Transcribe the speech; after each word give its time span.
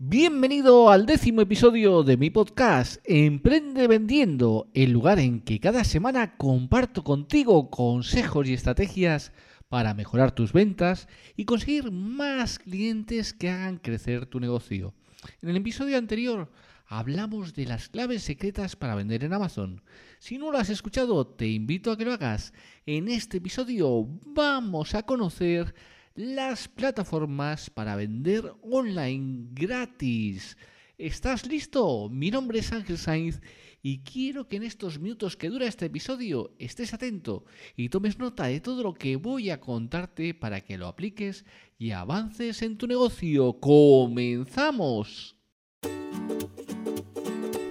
Bienvenido 0.00 0.90
al 0.90 1.06
décimo 1.06 1.40
episodio 1.40 2.04
de 2.04 2.16
mi 2.16 2.30
podcast 2.30 3.02
Emprende 3.02 3.88
Vendiendo, 3.88 4.70
el 4.72 4.92
lugar 4.92 5.18
en 5.18 5.40
que 5.40 5.58
cada 5.58 5.82
semana 5.82 6.36
comparto 6.36 7.02
contigo 7.02 7.68
consejos 7.68 8.48
y 8.48 8.54
estrategias 8.54 9.32
para 9.68 9.94
mejorar 9.94 10.30
tus 10.30 10.52
ventas 10.52 11.08
y 11.34 11.46
conseguir 11.46 11.90
más 11.90 12.60
clientes 12.60 13.32
que 13.32 13.50
hagan 13.50 13.78
crecer 13.78 14.26
tu 14.26 14.38
negocio. 14.38 14.94
En 15.42 15.48
el 15.48 15.56
episodio 15.56 15.98
anterior 15.98 16.48
hablamos 16.86 17.54
de 17.54 17.66
las 17.66 17.88
claves 17.88 18.22
secretas 18.22 18.76
para 18.76 18.94
vender 18.94 19.24
en 19.24 19.32
Amazon. 19.32 19.82
Si 20.20 20.38
no 20.38 20.52
lo 20.52 20.58
has 20.58 20.70
escuchado, 20.70 21.26
te 21.26 21.48
invito 21.48 21.90
a 21.90 21.98
que 21.98 22.04
lo 22.04 22.12
hagas. 22.12 22.52
En 22.86 23.08
este 23.08 23.38
episodio 23.38 24.06
vamos 24.26 24.94
a 24.94 25.02
conocer 25.02 25.74
las 26.18 26.66
plataformas 26.66 27.70
para 27.70 27.94
vender 27.94 28.52
online 28.62 29.50
gratis. 29.52 30.56
¿Estás 30.98 31.46
listo? 31.46 32.08
Mi 32.10 32.32
nombre 32.32 32.58
es 32.58 32.72
Ángel 32.72 32.98
Sainz 32.98 33.40
y 33.82 34.00
quiero 34.00 34.48
que 34.48 34.56
en 34.56 34.64
estos 34.64 34.98
minutos 34.98 35.36
que 35.36 35.48
dura 35.48 35.68
este 35.68 35.86
episodio 35.86 36.56
estés 36.58 36.92
atento 36.92 37.44
y 37.76 37.88
tomes 37.88 38.18
nota 38.18 38.46
de 38.46 38.58
todo 38.58 38.82
lo 38.82 38.94
que 38.94 39.14
voy 39.14 39.50
a 39.50 39.60
contarte 39.60 40.34
para 40.34 40.60
que 40.60 40.76
lo 40.76 40.88
apliques 40.88 41.44
y 41.78 41.92
avances 41.92 42.62
en 42.62 42.78
tu 42.78 42.88
negocio. 42.88 43.60
¡Comenzamos! 43.60 45.36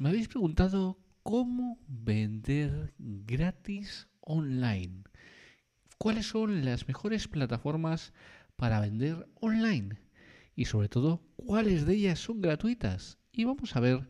Me 0.00 0.08
habéis 0.08 0.26
preguntado 0.26 0.98
cómo 1.22 1.78
vender 1.86 2.92
gratis 2.98 4.08
online. 4.20 5.04
¿Cuáles 5.96 6.26
son 6.26 6.64
las 6.64 6.88
mejores 6.88 7.28
plataformas 7.28 8.12
para 8.56 8.80
vender 8.80 9.28
online? 9.40 9.96
Y 10.56 10.64
sobre 10.64 10.88
todo, 10.88 11.22
¿cuáles 11.36 11.86
de 11.86 11.94
ellas 11.94 12.18
son 12.18 12.40
gratuitas? 12.40 13.18
Y 13.30 13.44
vamos 13.44 13.76
a 13.76 13.80
ver 13.80 14.08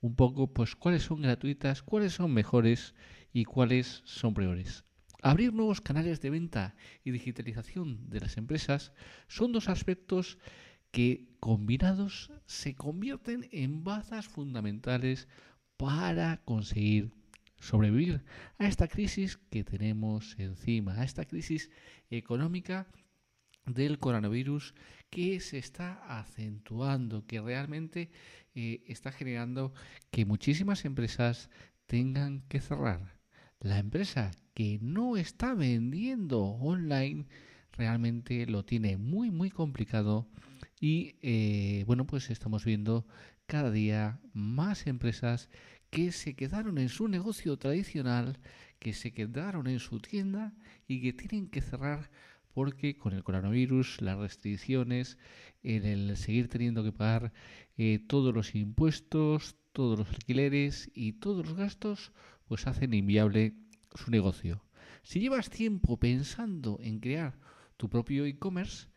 un 0.00 0.16
poco 0.16 0.52
pues 0.54 0.74
cuáles 0.74 1.02
son 1.02 1.20
gratuitas, 1.20 1.82
cuáles 1.82 2.14
son 2.14 2.32
mejores 2.32 2.94
y 3.32 3.44
cuáles 3.44 4.00
son 4.06 4.32
peores. 4.32 4.84
Abrir 5.22 5.52
nuevos 5.52 5.82
canales 5.82 6.22
de 6.22 6.30
venta 6.30 6.74
y 7.04 7.10
digitalización 7.10 8.08
de 8.08 8.20
las 8.20 8.38
empresas 8.38 8.92
son 9.28 9.52
dos 9.52 9.68
aspectos 9.68 10.38
que 10.90 11.27
combinados 11.40 12.32
se 12.46 12.74
convierten 12.74 13.48
en 13.52 13.84
bazas 13.84 14.28
fundamentales 14.28 15.28
para 15.76 16.38
conseguir 16.44 17.12
sobrevivir 17.60 18.22
a 18.58 18.66
esta 18.66 18.88
crisis 18.88 19.38
que 19.50 19.64
tenemos 19.64 20.36
encima, 20.38 20.94
a 20.94 21.04
esta 21.04 21.24
crisis 21.24 21.70
económica 22.10 22.86
del 23.66 23.98
coronavirus 23.98 24.74
que 25.10 25.40
se 25.40 25.58
está 25.58 26.18
acentuando, 26.18 27.26
que 27.26 27.40
realmente 27.40 28.10
eh, 28.54 28.82
está 28.86 29.12
generando 29.12 29.72
que 30.10 30.24
muchísimas 30.24 30.84
empresas 30.84 31.50
tengan 31.86 32.42
que 32.48 32.60
cerrar. 32.60 33.18
La 33.60 33.78
empresa 33.78 34.30
que 34.54 34.78
no 34.80 35.16
está 35.16 35.54
vendiendo 35.54 36.40
online 36.40 37.26
realmente 37.72 38.46
lo 38.46 38.64
tiene 38.64 38.96
muy 38.96 39.30
muy 39.30 39.50
complicado 39.50 40.28
y 40.80 41.16
eh, 41.22 41.84
bueno, 41.86 42.06
pues 42.06 42.30
estamos 42.30 42.64
viendo 42.64 43.06
cada 43.46 43.70
día 43.70 44.20
más 44.32 44.86
empresas 44.86 45.48
que 45.90 46.12
se 46.12 46.34
quedaron 46.34 46.78
en 46.78 46.88
su 46.88 47.08
negocio 47.08 47.56
tradicional, 47.56 48.38
que 48.78 48.92
se 48.92 49.12
quedaron 49.12 49.66
en 49.66 49.78
su 49.78 50.00
tienda 50.00 50.54
y 50.86 51.00
que 51.00 51.12
tienen 51.12 51.48
que 51.48 51.62
cerrar 51.62 52.10
porque 52.52 52.96
con 52.96 53.12
el 53.12 53.22
coronavirus, 53.22 54.02
las 54.02 54.18
restricciones, 54.18 55.16
en 55.62 55.84
el 55.84 56.16
seguir 56.16 56.48
teniendo 56.48 56.82
que 56.82 56.92
pagar 56.92 57.32
eh, 57.76 58.00
todos 58.06 58.34
los 58.34 58.54
impuestos, 58.54 59.56
todos 59.72 59.98
los 59.98 60.08
alquileres 60.08 60.90
y 60.94 61.12
todos 61.12 61.46
los 61.46 61.56
gastos, 61.56 62.12
pues 62.46 62.66
hacen 62.66 62.94
inviable 62.94 63.54
su 63.94 64.10
negocio. 64.10 64.64
Si 65.02 65.20
llevas 65.20 65.50
tiempo 65.50 65.98
pensando 65.98 66.78
en 66.82 67.00
crear 67.00 67.38
tu 67.76 67.88
propio 67.88 68.26
e-commerce, 68.26 68.88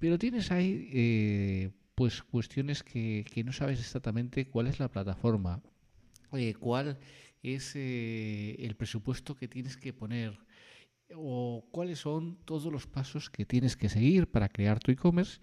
pero 0.00 0.18
tienes 0.18 0.50
ahí 0.50 0.90
eh, 0.92 1.70
pues 1.94 2.22
cuestiones 2.22 2.82
que, 2.82 3.24
no 3.44 3.52
sabes 3.52 3.78
exactamente 3.78 4.48
cuál 4.48 4.66
es 4.66 4.80
la 4.80 4.88
plataforma, 4.88 5.62
eh, 6.32 6.54
cuál 6.54 6.98
es 7.42 7.76
eh, 7.76 8.56
el 8.58 8.74
presupuesto 8.76 9.36
que 9.36 9.46
tienes 9.46 9.76
que 9.76 9.92
poner 9.92 10.38
o 11.14 11.66
cuáles 11.70 11.98
son 11.98 12.38
todos 12.46 12.72
los 12.72 12.86
pasos 12.86 13.28
que 13.28 13.44
tienes 13.44 13.76
que 13.76 13.90
seguir 13.90 14.30
para 14.30 14.48
crear 14.48 14.80
tu 14.80 14.90
e-commerce. 14.90 15.38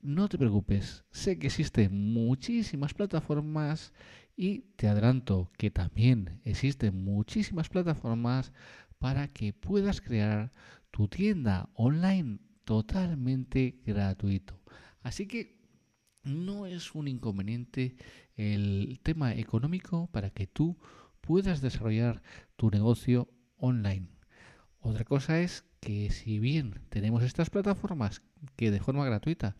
No 0.00 0.28
te 0.28 0.38
preocupes, 0.38 1.04
sé 1.10 1.38
que 1.40 1.48
existen 1.48 2.12
muchísimas 2.12 2.94
plataformas 2.94 3.92
y 4.36 4.60
te 4.76 4.86
adelanto 4.86 5.50
que 5.58 5.72
también 5.72 6.40
existen 6.44 7.02
muchísimas 7.02 7.68
plataformas 7.68 8.52
para 9.00 9.26
que 9.26 9.52
puedas 9.52 10.00
crear 10.00 10.52
tu 10.92 11.08
tienda 11.08 11.68
online 11.74 12.38
totalmente 12.68 13.80
gratuito. 13.86 14.60
Así 15.00 15.26
que 15.26 15.56
no 16.22 16.66
es 16.66 16.94
un 16.94 17.08
inconveniente 17.08 17.96
el 18.36 19.00
tema 19.02 19.34
económico 19.34 20.10
para 20.12 20.28
que 20.28 20.46
tú 20.46 20.76
puedas 21.22 21.62
desarrollar 21.62 22.20
tu 22.56 22.68
negocio 22.68 23.30
online. 23.56 24.10
Otra 24.80 25.04
cosa 25.04 25.40
es 25.40 25.64
que 25.80 26.10
si 26.10 26.40
bien 26.40 26.82
tenemos 26.90 27.22
estas 27.22 27.48
plataformas 27.48 28.20
que 28.54 28.70
de 28.70 28.80
forma 28.80 29.06
gratuita 29.06 29.56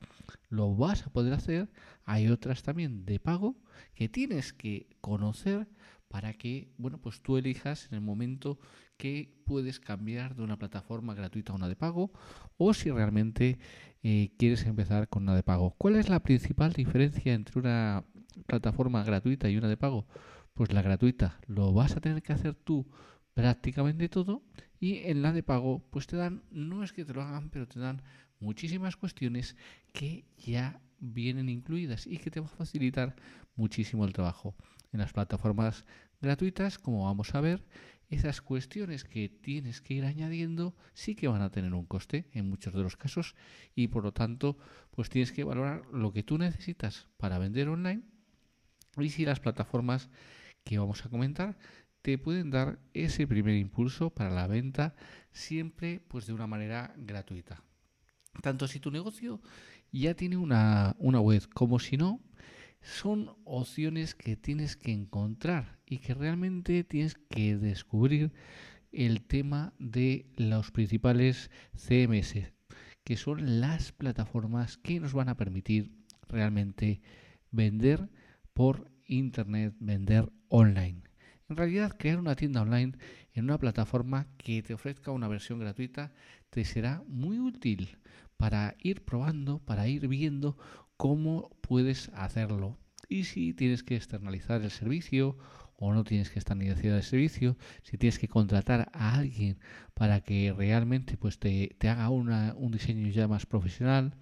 lo 0.50 0.76
vas 0.76 1.06
a 1.06 1.10
poder 1.10 1.32
hacer, 1.32 1.70
hay 2.04 2.28
otras 2.28 2.62
también 2.62 3.06
de 3.06 3.20
pago 3.20 3.56
que 3.94 4.10
tienes 4.10 4.52
que 4.52 4.86
conocer 5.00 5.66
para 6.08 6.34
que, 6.34 6.72
bueno, 6.78 7.00
pues 7.00 7.20
tú 7.22 7.36
elijas 7.36 7.86
en 7.90 7.94
el 7.94 8.00
momento 8.00 8.58
que 8.96 9.42
puedes 9.44 9.78
cambiar 9.78 10.34
de 10.34 10.42
una 10.42 10.58
plataforma 10.58 11.14
gratuita 11.14 11.52
a 11.52 11.56
una 11.56 11.68
de 11.68 11.76
pago 11.76 12.12
o 12.56 12.74
si 12.74 12.90
realmente 12.90 13.58
eh, 14.02 14.32
quieres 14.38 14.64
empezar 14.66 15.08
con 15.08 15.22
una 15.24 15.34
de 15.34 15.42
pago. 15.42 15.74
¿Cuál 15.78 15.96
es 15.96 16.08
la 16.08 16.20
principal 16.20 16.72
diferencia 16.72 17.34
entre 17.34 17.60
una 17.60 18.04
plataforma 18.46 19.04
gratuita 19.04 19.48
y 19.48 19.56
una 19.56 19.68
de 19.68 19.76
pago? 19.76 20.06
Pues 20.54 20.72
la 20.72 20.82
gratuita 20.82 21.40
lo 21.46 21.72
vas 21.72 21.96
a 21.96 22.00
tener 22.00 22.22
que 22.22 22.32
hacer 22.32 22.54
tú 22.54 22.86
prácticamente 23.34 24.08
todo 24.08 24.42
y 24.80 24.98
en 25.04 25.22
la 25.22 25.32
de 25.32 25.42
pago 25.42 25.86
pues 25.90 26.06
te 26.06 26.16
dan, 26.16 26.42
no 26.50 26.82
es 26.82 26.92
que 26.92 27.04
te 27.04 27.14
lo 27.14 27.22
hagan, 27.22 27.50
pero 27.50 27.68
te 27.68 27.78
dan 27.78 28.02
muchísimas 28.40 28.96
cuestiones 28.96 29.56
que 29.92 30.24
ya 30.36 30.80
vienen 30.98 31.48
incluidas 31.48 32.06
y 32.06 32.18
que 32.18 32.30
te 32.30 32.40
va 32.40 32.46
a 32.46 32.50
facilitar 32.50 33.14
muchísimo 33.54 34.04
el 34.04 34.12
trabajo. 34.12 34.56
En 34.92 35.00
las 35.00 35.12
plataformas 35.12 35.84
gratuitas, 36.20 36.78
como 36.78 37.04
vamos 37.04 37.34
a 37.34 37.40
ver, 37.40 37.64
esas 38.08 38.40
cuestiones 38.40 39.04
que 39.04 39.28
tienes 39.28 39.80
que 39.80 39.94
ir 39.94 40.04
añadiendo 40.04 40.74
sí 40.94 41.14
que 41.14 41.28
van 41.28 41.42
a 41.42 41.50
tener 41.50 41.74
un 41.74 41.84
coste 41.84 42.28
en 42.32 42.48
muchos 42.48 42.72
de 42.72 42.82
los 42.82 42.96
casos 42.96 43.34
y 43.74 43.88
por 43.88 44.02
lo 44.02 44.12
tanto 44.12 44.56
pues 44.90 45.10
tienes 45.10 45.32
que 45.32 45.44
valorar 45.44 45.82
lo 45.92 46.12
que 46.12 46.22
tú 46.22 46.38
necesitas 46.38 47.06
para 47.18 47.38
vender 47.38 47.68
online 47.68 48.02
y 48.96 49.10
si 49.10 49.24
las 49.24 49.40
plataformas 49.40 50.08
que 50.64 50.78
vamos 50.78 51.04
a 51.04 51.10
comentar 51.10 51.58
te 52.00 52.16
pueden 52.16 52.50
dar 52.50 52.78
ese 52.94 53.26
primer 53.26 53.56
impulso 53.56 54.10
para 54.10 54.30
la 54.30 54.46
venta 54.46 54.94
siempre 55.30 56.00
pues 56.08 56.26
de 56.26 56.32
una 56.32 56.46
manera 56.46 56.94
gratuita. 56.96 57.62
Tanto 58.40 58.68
si 58.68 58.80
tu 58.80 58.90
negocio 58.90 59.42
ya 59.92 60.14
tiene 60.14 60.36
una, 60.36 60.96
una 60.98 61.20
web 61.20 61.46
como 61.52 61.78
si 61.78 61.96
no, 61.96 62.20
son 62.80 63.36
opciones 63.44 64.14
que 64.14 64.36
tienes 64.36 64.76
que 64.76 64.92
encontrar 64.92 65.78
y 65.86 65.98
que 65.98 66.14
realmente 66.14 66.84
tienes 66.84 67.16
que 67.28 67.56
descubrir 67.56 68.32
el 68.92 69.22
tema 69.22 69.72
de 69.78 70.26
los 70.36 70.70
principales 70.70 71.50
CMS, 71.76 72.52
que 73.04 73.16
son 73.16 73.60
las 73.60 73.92
plataformas 73.92 74.76
que 74.76 75.00
nos 75.00 75.12
van 75.12 75.28
a 75.28 75.36
permitir 75.36 75.92
realmente 76.28 77.00
vender 77.50 78.08
por 78.54 78.90
Internet, 79.06 79.74
vender 79.78 80.30
online. 80.48 81.02
En 81.48 81.56
realidad, 81.56 81.96
crear 81.98 82.18
una 82.18 82.36
tienda 82.36 82.60
online 82.60 82.92
en 83.32 83.44
una 83.44 83.58
plataforma 83.58 84.26
que 84.36 84.62
te 84.62 84.74
ofrezca 84.74 85.12
una 85.12 85.28
versión 85.28 85.58
gratuita 85.58 86.12
te 86.50 86.64
será 86.64 87.02
muy 87.06 87.38
útil 87.38 87.98
para 88.36 88.76
ir 88.80 89.04
probando, 89.04 89.58
para 89.60 89.88
ir 89.88 90.08
viendo 90.08 90.58
cómo 90.96 91.57
puedes 91.68 92.10
hacerlo. 92.14 92.78
Y 93.08 93.24
si 93.24 93.54
tienes 93.54 93.82
que 93.82 93.96
externalizar 93.96 94.62
el 94.62 94.70
servicio 94.70 95.36
o 95.76 95.92
no 95.94 96.02
tienes 96.02 96.30
que 96.30 96.38
externalizar 96.38 96.86
el 96.86 97.02
servicio, 97.02 97.56
si 97.82 97.98
tienes 97.98 98.18
que 98.18 98.28
contratar 98.28 98.90
a 98.92 99.14
alguien 99.14 99.58
para 99.94 100.20
que 100.20 100.52
realmente 100.56 101.16
pues, 101.16 101.38
te, 101.38 101.76
haga 101.82 102.10
un 102.10 102.70
diseño 102.72 103.08
ya 103.08 103.28
más 103.28 103.46
profesional 103.46 104.16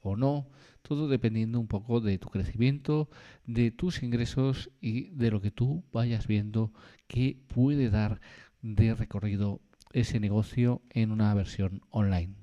o 0.00 0.16
no, 0.16 0.48
todo 0.82 1.08
dependiendo 1.08 1.60
un 1.60 1.68
poco 1.68 2.00
de 2.00 2.18
tu 2.18 2.28
crecimiento, 2.28 3.10
de 3.44 3.70
tus 3.70 4.02
ingresos 4.02 4.70
y 4.80 5.10
de 5.10 5.30
lo 5.30 5.40
que 5.40 5.50
tú 5.50 5.84
vayas 5.92 6.26
viendo 6.26 6.72
que 7.08 7.38
puede 7.48 7.90
dar 7.90 8.20
de 8.62 8.94
recorrido 8.94 9.60
ese 9.92 10.20
negocio 10.20 10.82
en 10.90 11.10
una 11.12 11.32
versión 11.34 11.82
online. 11.90 12.34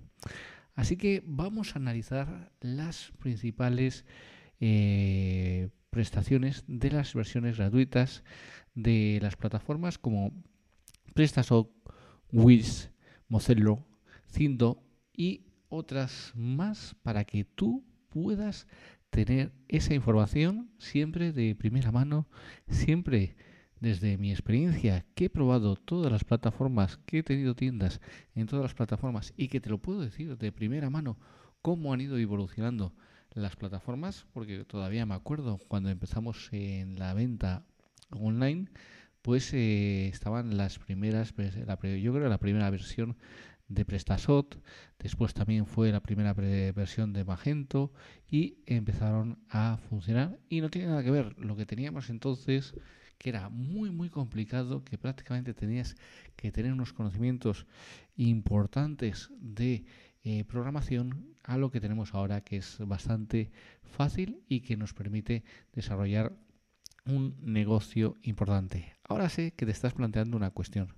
Así 0.75 0.97
que 0.97 1.21
vamos 1.25 1.75
a 1.75 1.79
analizar 1.79 2.51
las 2.59 3.11
principales 3.19 4.05
eh, 4.59 5.69
prestaciones 5.89 6.63
de 6.67 6.91
las 6.91 7.13
versiones 7.13 7.57
gratuitas 7.57 8.23
de 8.75 9.19
las 9.21 9.35
plataformas 9.35 9.97
como 9.97 10.31
PrestaShop, 11.13 11.69
Wish, 12.31 12.89
Mozello, 13.27 13.85
Cindo 14.27 14.83
y 15.15 15.45
otras 15.69 16.33
más 16.35 16.95
para 17.03 17.23
que 17.23 17.45
tú 17.45 17.83
puedas 18.09 18.67
tener 19.09 19.53
esa 19.67 19.93
información 19.93 20.71
siempre 20.79 21.31
de 21.31 21.55
primera 21.55 21.91
mano, 21.91 22.27
siempre 22.67 23.35
desde 23.79 24.17
mi 24.17 24.31
experiencia, 24.31 25.05
que 25.13 25.25
he 25.25 25.29
probado 25.29 25.75
todas 25.75 26.11
las 26.11 26.23
plataformas, 26.23 26.97
que 27.05 27.19
he 27.19 27.23
tenido 27.23 27.53
tiendas 27.53 28.01
en 28.33 28.47
todas 28.47 28.63
las 28.63 28.73
plataformas 28.73 29.33
y 29.35 29.49
que 29.49 29.59
te 29.59 29.69
lo 29.69 29.77
puedo 29.77 30.01
decir 30.01 30.37
de 30.37 30.51
primera 30.51 30.89
mano 30.89 31.17
cómo 31.61 31.93
han 31.93 32.01
ido 32.01 32.17
evolucionando 32.17 32.95
las 33.35 33.55
plataformas, 33.55 34.25
porque 34.33 34.65
todavía 34.65 35.05
me 35.05 35.15
acuerdo 35.15 35.59
cuando 35.67 35.89
empezamos 35.89 36.49
en 36.51 36.99
la 36.99 37.13
venta 37.13 37.65
online, 38.11 38.67
pues 39.21 39.53
eh, 39.53 40.07
estaban 40.07 40.57
las 40.57 40.79
primeras, 40.79 41.33
la, 41.37 41.79
yo 41.97 42.13
creo 42.13 42.29
la 42.29 42.37
primera 42.37 42.69
versión 42.69 43.17
de 43.67 43.85
PrestaShop, 43.85 44.55
después 44.99 45.33
también 45.33 45.65
fue 45.65 45.91
la 45.91 46.01
primera 46.01 46.33
versión 46.33 47.13
de 47.13 47.23
Magento 47.23 47.91
y 48.29 48.57
empezaron 48.65 49.39
a 49.49 49.77
funcionar. 49.89 50.39
Y 50.49 50.61
no 50.61 50.69
tiene 50.69 50.89
nada 50.89 51.03
que 51.03 51.11
ver 51.11 51.37
lo 51.39 51.55
que 51.55 51.65
teníamos 51.65 52.09
entonces 52.09 52.75
que 53.17 53.29
era 53.29 53.47
muy 53.47 53.89
muy 53.89 54.09
complicado, 54.09 54.83
que 54.83 54.97
prácticamente 54.97 55.53
tenías 55.53 55.95
que 56.35 56.51
tener 56.51 56.73
unos 56.73 56.91
conocimientos 56.91 57.65
importantes 58.17 59.29
de 59.39 59.85
eh, 60.23 60.43
programación 60.45 61.35
a 61.43 61.57
lo 61.57 61.71
que 61.71 61.81
tenemos 61.81 62.13
ahora 62.13 62.41
que 62.41 62.57
es 62.57 62.77
bastante 62.79 63.51
fácil 63.83 64.43
y 64.47 64.61
que 64.61 64.77
nos 64.77 64.93
permite 64.93 65.43
desarrollar 65.73 66.33
un 67.05 67.35
negocio 67.41 68.15
importante. 68.23 68.95
Ahora 69.03 69.29
sé 69.29 69.53
que 69.53 69.65
te 69.65 69.71
estás 69.71 69.93
planteando 69.93 70.37
una 70.37 70.51
cuestión. 70.51 70.95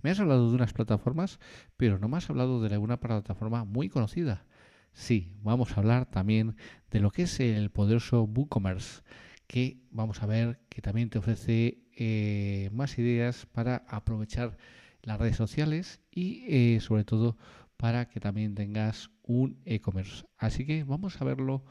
Me 0.00 0.10
has 0.10 0.20
hablado 0.20 0.48
de 0.48 0.54
unas 0.54 0.72
plataformas, 0.72 1.38
pero 1.76 1.98
no 1.98 2.08
me 2.08 2.16
has 2.16 2.30
hablado 2.30 2.60
de 2.60 2.74
alguna 2.74 2.98
plataforma 2.98 3.64
muy 3.64 3.88
conocida. 3.88 4.46
Sí, 4.92 5.32
vamos 5.42 5.72
a 5.72 5.80
hablar 5.80 6.06
también 6.06 6.56
de 6.90 7.00
lo 7.00 7.10
que 7.10 7.22
es 7.22 7.40
el 7.40 7.70
poderoso 7.70 8.24
WooCommerce 8.24 9.02
que 9.46 9.82
vamos 9.90 10.22
a 10.22 10.26
ver 10.26 10.60
que 10.68 10.82
también 10.82 11.10
te 11.10 11.18
ofrece 11.18 11.82
eh, 11.96 12.70
más 12.72 12.98
ideas 12.98 13.46
para 13.46 13.84
aprovechar 13.88 14.56
las 15.02 15.18
redes 15.18 15.36
sociales 15.36 16.00
y 16.10 16.44
eh, 16.48 16.80
sobre 16.80 17.04
todo 17.04 17.36
para 17.82 18.06
que 18.06 18.20
también 18.20 18.54
tengas 18.54 19.10
un 19.24 19.60
e-commerce. 19.64 20.24
Así 20.38 20.64
que 20.64 20.84
vamos 20.84 21.20
a 21.20 21.24
verlo 21.24 21.64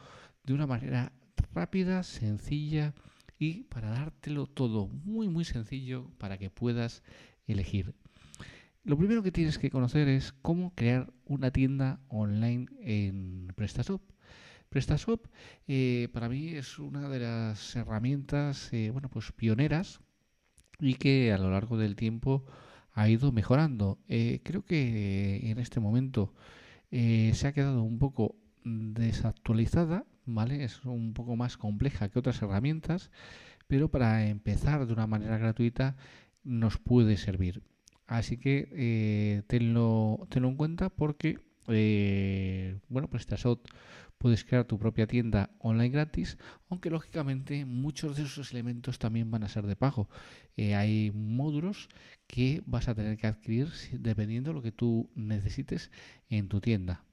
de 0.44 0.54
una 0.54 0.68
manera 0.68 1.14
rápida, 1.54 2.04
sencilla 2.04 2.94
y 3.40 3.64
para 3.64 3.92
dártelo 3.92 4.46
todo 4.46 4.90
muy 4.90 5.30
muy 5.30 5.46
sencillo 5.46 6.12
para 6.18 6.38
que 6.38 6.50
puedas 6.50 7.02
elegir. 7.48 7.96
Lo 8.84 8.98
primero 8.98 9.24
que 9.24 9.32
tienes 9.32 9.58
que 9.58 9.70
conocer 9.70 10.10
es 10.10 10.34
cómo 10.34 10.76
crear 10.76 11.14
una 11.24 11.52
tienda 11.52 12.02
online 12.10 12.66
en 12.82 13.48
PrestaShop. 13.56 14.02
PrestaShop 14.68 15.28
eh, 15.70 16.10
para 16.12 16.28
mí 16.28 16.50
es 16.50 16.78
una 16.78 17.08
de 17.08 17.20
las 17.22 17.74
herramientas 17.78 18.68
eh, 18.74 18.90
bueno, 18.92 19.08
pues 19.08 19.32
pioneras 19.32 20.02
y 20.78 20.96
que 20.96 21.32
a 21.32 21.38
lo 21.38 21.52
largo 21.52 21.78
del 21.78 21.96
tiempo 21.96 22.46
ha 22.94 23.10
ido 23.10 23.32
mejorando. 23.32 24.00
Eh, 24.08 24.42
creo 24.44 24.64
que 24.66 25.50
en 25.50 25.60
este 25.60 25.80
momento 25.80 26.34
se 26.92 27.48
ha 27.48 27.54
quedado 27.54 27.84
un 27.84 28.00
poco 28.00 28.36
desactualizada, 28.66 30.06
¿vale? 30.26 30.64
Es 30.64 30.84
un 30.84 31.14
poco 31.14 31.36
más 31.36 31.58
compleja 31.58 32.10
que 32.10 32.20
otras 32.20 32.42
herramientas, 32.42 33.12
pero 33.68 33.90
para 33.90 34.28
empezar 34.28 34.86
de 34.86 34.94
una 34.94 35.08
manera 35.08 35.38
gratuita 35.38 35.96
nos 36.44 36.78
puede 36.78 37.16
servir. 37.18 37.64
Así 38.08 38.38
que 38.38 39.44
tenlo, 39.48 40.28
tenlo 40.30 40.50
en 40.50 40.56
cuenta 40.58 40.90
porque 40.90 41.40
bueno, 42.90 43.08
PrestaShop 43.10 43.66
puedes 44.22 44.44
crear 44.46 44.66
tu 44.66 44.78
propia 44.78 45.08
tienda 45.08 45.50
online 45.60 45.90
gratis, 45.90 46.38
aunque 46.70 46.92
lógicamente 46.92 47.66
muchos 47.66 48.16
de 48.16 48.24
esos 48.24 48.52
elementos 48.52 49.00
también 49.00 49.32
van 49.32 49.44
a 49.44 49.50
ser 49.50 49.66
de 49.66 49.76
pago. 49.76 50.10
Eh, 50.58 50.76
hay 50.76 51.12
módulos 51.12 51.90
que 52.28 52.62
vas 52.68 52.88
a 52.88 52.94
tener 52.94 53.18
que 53.18 53.28
adquirir 53.28 53.70
dependiendo 53.94 54.52
de 54.52 54.54
lo 54.54 54.62
que 54.62 54.72
tú 54.72 55.10
necesites 55.16 55.92
en 56.30 56.50
tu 56.50 56.62
tienda. 56.62 57.04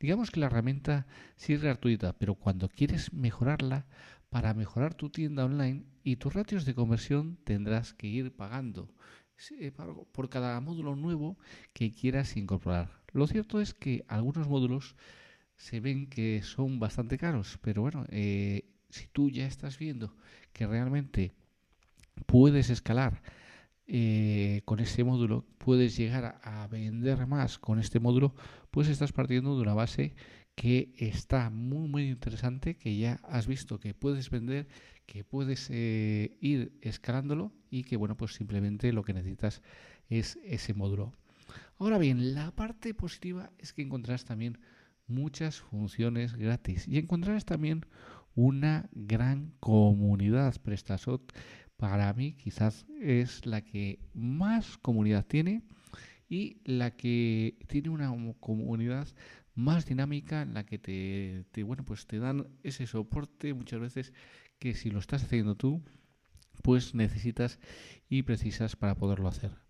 Digamos 0.00 0.32
que 0.32 0.40
la 0.40 0.46
herramienta 0.46 1.06
sí 1.36 1.52
es 1.52 1.62
gratuita, 1.62 2.18
pero 2.18 2.34
cuando 2.34 2.68
quieres 2.68 3.12
mejorarla, 3.12 3.86
para 4.28 4.52
mejorar 4.52 4.94
tu 4.94 5.08
tienda 5.08 5.44
online 5.44 5.84
y 6.02 6.16
tus 6.16 6.34
ratios 6.34 6.64
de 6.64 6.74
conversión 6.74 7.38
tendrás 7.44 7.94
que 7.94 8.08
ir 8.08 8.34
pagando 8.34 8.92
eh, 9.60 9.72
por 10.12 10.28
cada 10.28 10.60
módulo 10.60 10.96
nuevo 10.96 11.38
que 11.72 11.94
quieras 11.94 12.36
incorporar. 12.36 12.90
Lo 13.12 13.28
cierto 13.28 13.60
es 13.60 13.72
que 13.72 14.04
algunos 14.08 14.48
módulos 14.48 14.96
se 15.56 15.80
ven 15.80 16.06
que 16.06 16.42
son 16.42 16.78
bastante 16.78 17.18
caros, 17.18 17.58
pero 17.62 17.82
bueno, 17.82 18.04
eh, 18.10 18.64
si 18.90 19.06
tú 19.08 19.30
ya 19.30 19.46
estás 19.46 19.78
viendo 19.78 20.14
que 20.52 20.66
realmente 20.66 21.32
puedes 22.26 22.70
escalar 22.70 23.22
eh, 23.86 24.62
con 24.64 24.80
este 24.80 25.04
módulo, 25.04 25.44
puedes 25.58 25.96
llegar 25.96 26.40
a, 26.42 26.66
vender 26.66 27.26
más 27.26 27.58
con 27.58 27.78
este 27.78 28.00
módulo, 28.00 28.34
pues 28.70 28.88
estás 28.88 29.12
partiendo 29.12 29.54
de 29.56 29.62
una 29.62 29.74
base 29.74 30.14
que 30.54 30.92
está 30.98 31.50
muy 31.50 31.88
muy 31.88 32.08
interesante, 32.08 32.76
que 32.76 32.96
ya 32.96 33.20
has 33.24 33.46
visto 33.46 33.78
que 33.78 33.94
puedes 33.94 34.30
vender, 34.30 34.66
que 35.06 35.22
puedes 35.22 35.68
eh, 35.70 36.36
ir 36.40 36.72
escalándolo 36.80 37.52
y 37.70 37.84
que 37.84 37.96
bueno, 37.96 38.16
pues 38.16 38.34
simplemente 38.34 38.92
lo 38.92 39.04
que 39.04 39.12
necesitas 39.12 39.62
es 40.08 40.38
ese 40.44 40.74
módulo. 40.74 41.12
Ahora 41.78 41.98
bien, 41.98 42.34
la 42.34 42.50
parte 42.52 42.94
positiva 42.94 43.50
es 43.58 43.72
que 43.72 43.82
encontrarás 43.82 44.24
también 44.24 44.58
muchas 45.06 45.60
funciones 45.60 46.34
gratis 46.36 46.86
y 46.88 46.98
encontrarás 46.98 47.44
también 47.44 47.86
una 48.34 48.88
gran 48.92 49.52
comunidad. 49.60 50.54
PrestaShop 50.62 51.32
para 51.76 52.12
mí 52.14 52.34
quizás 52.34 52.86
es 53.00 53.46
la 53.46 53.62
que 53.62 54.00
más 54.14 54.78
comunidad 54.78 55.26
tiene 55.26 55.62
y 56.28 56.58
la 56.64 56.90
que 56.90 57.56
tiene 57.66 57.90
una 57.90 58.12
comunidad 58.40 59.08
más 59.54 59.86
dinámica 59.86 60.42
en 60.42 60.54
la 60.54 60.64
que 60.66 60.78
te, 60.78 61.44
te, 61.50 61.62
bueno 61.62 61.84
pues 61.84 62.06
te 62.06 62.18
dan 62.18 62.48
ese 62.62 62.86
soporte 62.86 63.54
muchas 63.54 63.80
veces 63.80 64.12
que 64.58 64.74
si 64.74 64.90
lo 64.90 64.98
estás 64.98 65.24
haciendo 65.24 65.54
tú 65.54 65.82
pues 66.62 66.94
necesitas 66.94 67.58
y 68.08 68.22
precisas 68.22 68.76
para 68.76 68.94
poderlo 68.94 69.28
hacer. 69.28 69.65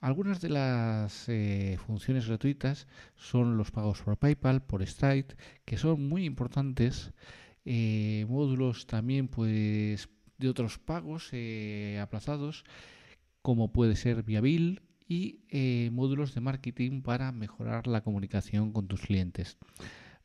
Algunas 0.00 0.40
de 0.40 0.50
las 0.50 1.28
eh, 1.28 1.78
funciones 1.86 2.28
gratuitas 2.28 2.86
son 3.16 3.56
los 3.56 3.70
pagos 3.70 4.02
por 4.02 4.18
PayPal, 4.18 4.62
por 4.62 4.86
Stripe, 4.86 5.34
que 5.64 5.78
son 5.78 6.08
muy 6.08 6.24
importantes. 6.24 7.12
Eh, 7.64 8.26
módulos 8.28 8.86
también 8.86 9.26
pues 9.26 10.08
de 10.38 10.48
otros 10.48 10.78
pagos 10.78 11.30
eh, 11.32 11.98
aplazados, 12.00 12.64
como 13.42 13.72
puede 13.72 13.96
ser 13.96 14.22
Viabil 14.22 14.82
y 15.08 15.40
módulos 15.92 16.34
de 16.34 16.40
marketing 16.40 17.00
para 17.02 17.32
mejorar 17.32 17.86
la 17.86 18.02
comunicación 18.02 18.72
con 18.72 18.88
tus 18.88 19.00
clientes. 19.00 19.56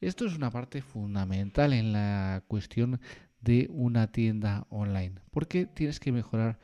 Esto 0.01 0.25
es 0.25 0.35
una 0.35 0.49
parte 0.49 0.81
fundamental 0.81 1.73
en 1.73 1.93
la 1.93 2.43
cuestión 2.47 2.99
de 3.41 3.67
una 3.71 4.07
tienda 4.07 4.65
online, 4.69 5.15
porque 5.31 5.65
tienes 5.65 5.99
que 5.99 6.11
mejorar 6.11 6.59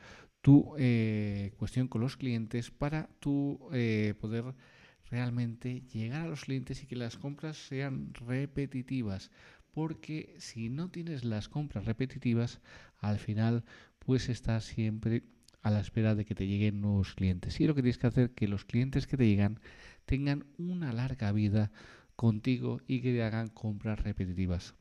tu 0.48 0.74
eh, 0.78 1.52
cuestión 1.58 1.88
con 1.88 2.00
los 2.00 2.16
clientes 2.16 2.70
para 2.70 3.10
tu 3.20 3.68
eh, 3.70 4.14
poder 4.18 4.54
realmente 5.10 5.82
llegar 5.92 6.22
a 6.22 6.26
los 6.26 6.46
clientes 6.46 6.82
y 6.82 6.86
que 6.86 6.96
las 6.96 7.18
compras 7.18 7.58
sean 7.58 8.14
repetitivas. 8.14 9.30
Porque 9.72 10.34
si 10.38 10.70
no 10.70 10.88
tienes 10.88 11.22
las 11.22 11.50
compras 11.50 11.84
repetitivas 11.84 12.62
al 12.96 13.18
final 13.18 13.62
pues 13.98 14.30
estás 14.30 14.64
siempre 14.64 15.22
a 15.60 15.70
la 15.70 15.80
espera 15.80 16.14
de 16.14 16.24
que 16.24 16.34
te 16.34 16.46
lleguen 16.46 16.80
nuevos 16.80 17.14
clientes. 17.14 17.60
Y 17.60 17.66
lo 17.66 17.74
que 17.74 17.82
tienes 17.82 17.98
que 17.98 18.06
hacer 18.06 18.24
es 18.30 18.34
que 18.34 18.48
los 18.48 18.64
clientes 18.64 19.06
que 19.06 19.18
te 19.18 19.26
llegan 19.26 19.60
tengan 20.06 20.46
una 20.56 20.94
larga 20.94 21.30
vida 21.30 21.70
contigo 22.16 22.80
y 22.86 23.02
que 23.02 23.12
te 23.12 23.22
hagan 23.22 23.48
compras 23.48 24.00
repetitivas. 24.00 24.74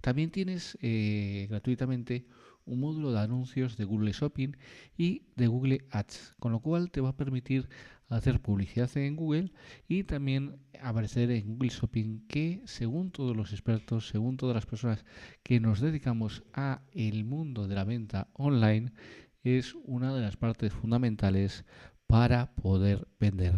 También 0.00 0.30
tienes 0.30 0.78
eh, 0.80 1.48
gratuitamente 1.50 2.24
un 2.66 2.80
módulo 2.80 3.12
de 3.12 3.20
anuncios 3.20 3.76
de 3.76 3.84
Google 3.84 4.12
Shopping 4.12 4.52
y 4.96 5.22
de 5.36 5.46
Google 5.46 5.86
Ads, 5.90 6.34
con 6.38 6.52
lo 6.52 6.60
cual 6.60 6.90
te 6.90 7.00
va 7.00 7.10
a 7.10 7.16
permitir 7.16 7.68
hacer 8.08 8.40
publicidad 8.40 8.94
en 8.96 9.16
Google 9.16 9.52
y 9.88 10.04
también 10.04 10.58
aparecer 10.80 11.30
en 11.30 11.46
Google 11.46 11.70
Shopping 11.70 12.26
que 12.28 12.62
según 12.64 13.10
todos 13.10 13.36
los 13.36 13.52
expertos, 13.52 14.08
según 14.08 14.36
todas 14.36 14.54
las 14.54 14.66
personas 14.66 15.04
que 15.42 15.60
nos 15.60 15.80
dedicamos 15.80 16.44
a 16.52 16.82
el 16.92 17.24
mundo 17.24 17.66
de 17.66 17.74
la 17.74 17.84
venta 17.84 18.28
online 18.34 18.92
es 19.42 19.74
una 19.84 20.14
de 20.14 20.22
las 20.22 20.36
partes 20.36 20.72
fundamentales 20.72 21.64
para 22.06 22.54
poder 22.54 23.08
vender 23.18 23.54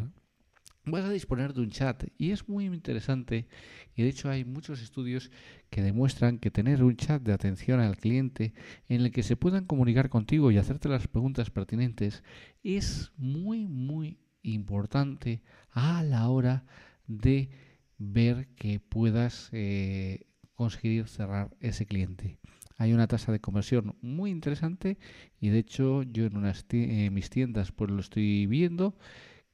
vas 0.90 1.04
a 1.04 1.10
disponer 1.10 1.54
de 1.54 1.60
un 1.60 1.70
chat 1.70 2.04
y 2.18 2.30
es 2.30 2.48
muy 2.48 2.66
interesante 2.66 3.46
y 3.94 4.02
de 4.02 4.08
hecho 4.08 4.30
hay 4.30 4.44
muchos 4.44 4.82
estudios 4.82 5.30
que 5.70 5.82
demuestran 5.82 6.38
que 6.38 6.50
tener 6.50 6.82
un 6.82 6.96
chat 6.96 7.22
de 7.22 7.32
atención 7.32 7.80
al 7.80 7.96
cliente 7.96 8.54
en 8.88 9.02
el 9.02 9.10
que 9.10 9.22
se 9.22 9.36
puedan 9.36 9.64
comunicar 9.64 10.08
contigo 10.08 10.50
y 10.50 10.58
hacerte 10.58 10.88
las 10.88 11.08
preguntas 11.08 11.50
pertinentes 11.50 12.22
es 12.62 13.12
muy 13.16 13.66
muy 13.66 14.18
importante 14.42 15.42
a 15.70 16.02
la 16.02 16.28
hora 16.28 16.64
de 17.06 17.50
ver 17.98 18.48
que 18.54 18.80
puedas 18.80 19.48
eh, 19.52 20.26
conseguir 20.54 21.08
cerrar 21.08 21.50
ese 21.60 21.86
cliente. 21.86 22.38
Hay 22.76 22.92
una 22.92 23.08
tasa 23.08 23.32
de 23.32 23.40
conversión 23.40 23.96
muy 24.00 24.30
interesante 24.30 24.98
y 25.40 25.48
de 25.48 25.58
hecho 25.58 26.04
yo 26.04 26.26
en, 26.26 26.36
unas 26.36 26.64
mis 26.70 27.28
tiendas 27.28 27.72
pues 27.72 27.90
lo 27.90 28.00
estoy 28.00 28.46
viendo 28.46 28.96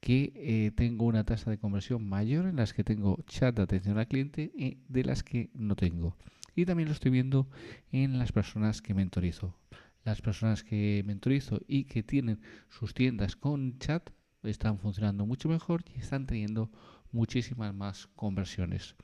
que 0.04 0.34
eh, 0.37 0.70
tengo 0.73 1.06
una 1.06 1.25
tasa 1.25 1.50
de 1.50 1.56
conversión 1.56 2.06
mayor 2.06 2.44
en 2.44 2.56
las 2.56 2.75
que 2.75 2.84
tengo 2.84 3.25
chat 3.26 3.56
de 3.56 3.62
atención 3.62 3.96
al 3.96 4.06
cliente 4.06 4.52
y 4.54 4.76
de 4.87 5.02
las 5.02 5.23
que 5.23 5.49
no 5.54 5.76
tengo. 5.76 6.14
Y 6.54 6.66
también 6.66 6.90
lo 6.90 6.92
estoy 6.92 7.11
viendo 7.11 7.49
en 7.90 8.18
las 8.18 8.30
personas 8.30 8.82
que 8.82 8.92
mentorizo. 8.92 9.56
Las 10.04 10.20
personas 10.20 10.62
que 10.62 11.02
mentorizo 11.06 11.58
y 11.66 11.84
que 11.84 12.02
tienen 12.02 12.38
sus 12.68 12.92
tiendas 12.92 13.34
con 13.34 13.78
chat 13.78 14.11
están 14.42 14.78
funcionando 14.78 15.25
mucho 15.25 15.49
mejor 15.49 15.82
y 15.96 16.00
están 16.00 16.26
teniendo 16.26 16.70
muchísimas 17.11 17.75
más 17.75 18.06
conversiones. 18.08 18.96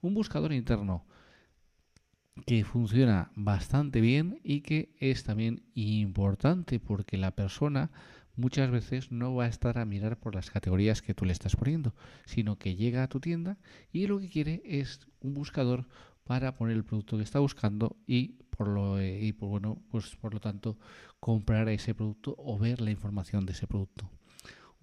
Un 0.00 0.14
buscador 0.14 0.54
interno 0.54 1.04
que 2.46 2.64
funciona 2.64 3.30
bastante 3.34 4.00
bien 4.00 4.40
y 4.42 4.62
que 4.62 4.94
es 5.00 5.22
también 5.22 5.64
importante 5.74 6.80
porque 6.80 7.18
la 7.18 7.32
persona 7.32 7.90
muchas 8.36 8.70
veces 8.70 9.10
no 9.10 9.34
va 9.34 9.44
a 9.44 9.48
estar 9.48 9.78
a 9.78 9.84
mirar 9.84 10.18
por 10.18 10.34
las 10.34 10.50
categorías 10.50 11.02
que 11.02 11.14
tú 11.14 11.24
le 11.24 11.32
estás 11.32 11.56
poniendo, 11.56 11.94
sino 12.24 12.58
que 12.58 12.76
llega 12.76 13.02
a 13.02 13.08
tu 13.08 13.20
tienda 13.20 13.58
y 13.92 14.06
lo 14.06 14.20
que 14.20 14.28
quiere 14.28 14.62
es 14.64 15.00
un 15.20 15.34
buscador 15.34 15.86
para 16.24 16.54
poner 16.56 16.76
el 16.76 16.84
producto 16.84 17.16
que 17.16 17.22
está 17.22 17.38
buscando 17.38 17.96
y 18.06 18.34
por 18.50 18.68
lo 18.68 18.98
eh, 18.98 19.20
y 19.22 19.32
por 19.32 19.48
bueno, 19.48 19.82
pues 19.90 20.16
por 20.16 20.34
lo 20.34 20.40
tanto 20.40 20.78
comprar 21.20 21.68
ese 21.68 21.94
producto 21.94 22.34
o 22.38 22.58
ver 22.58 22.80
la 22.80 22.90
información 22.90 23.46
de 23.46 23.52
ese 23.52 23.66
producto 23.66 24.10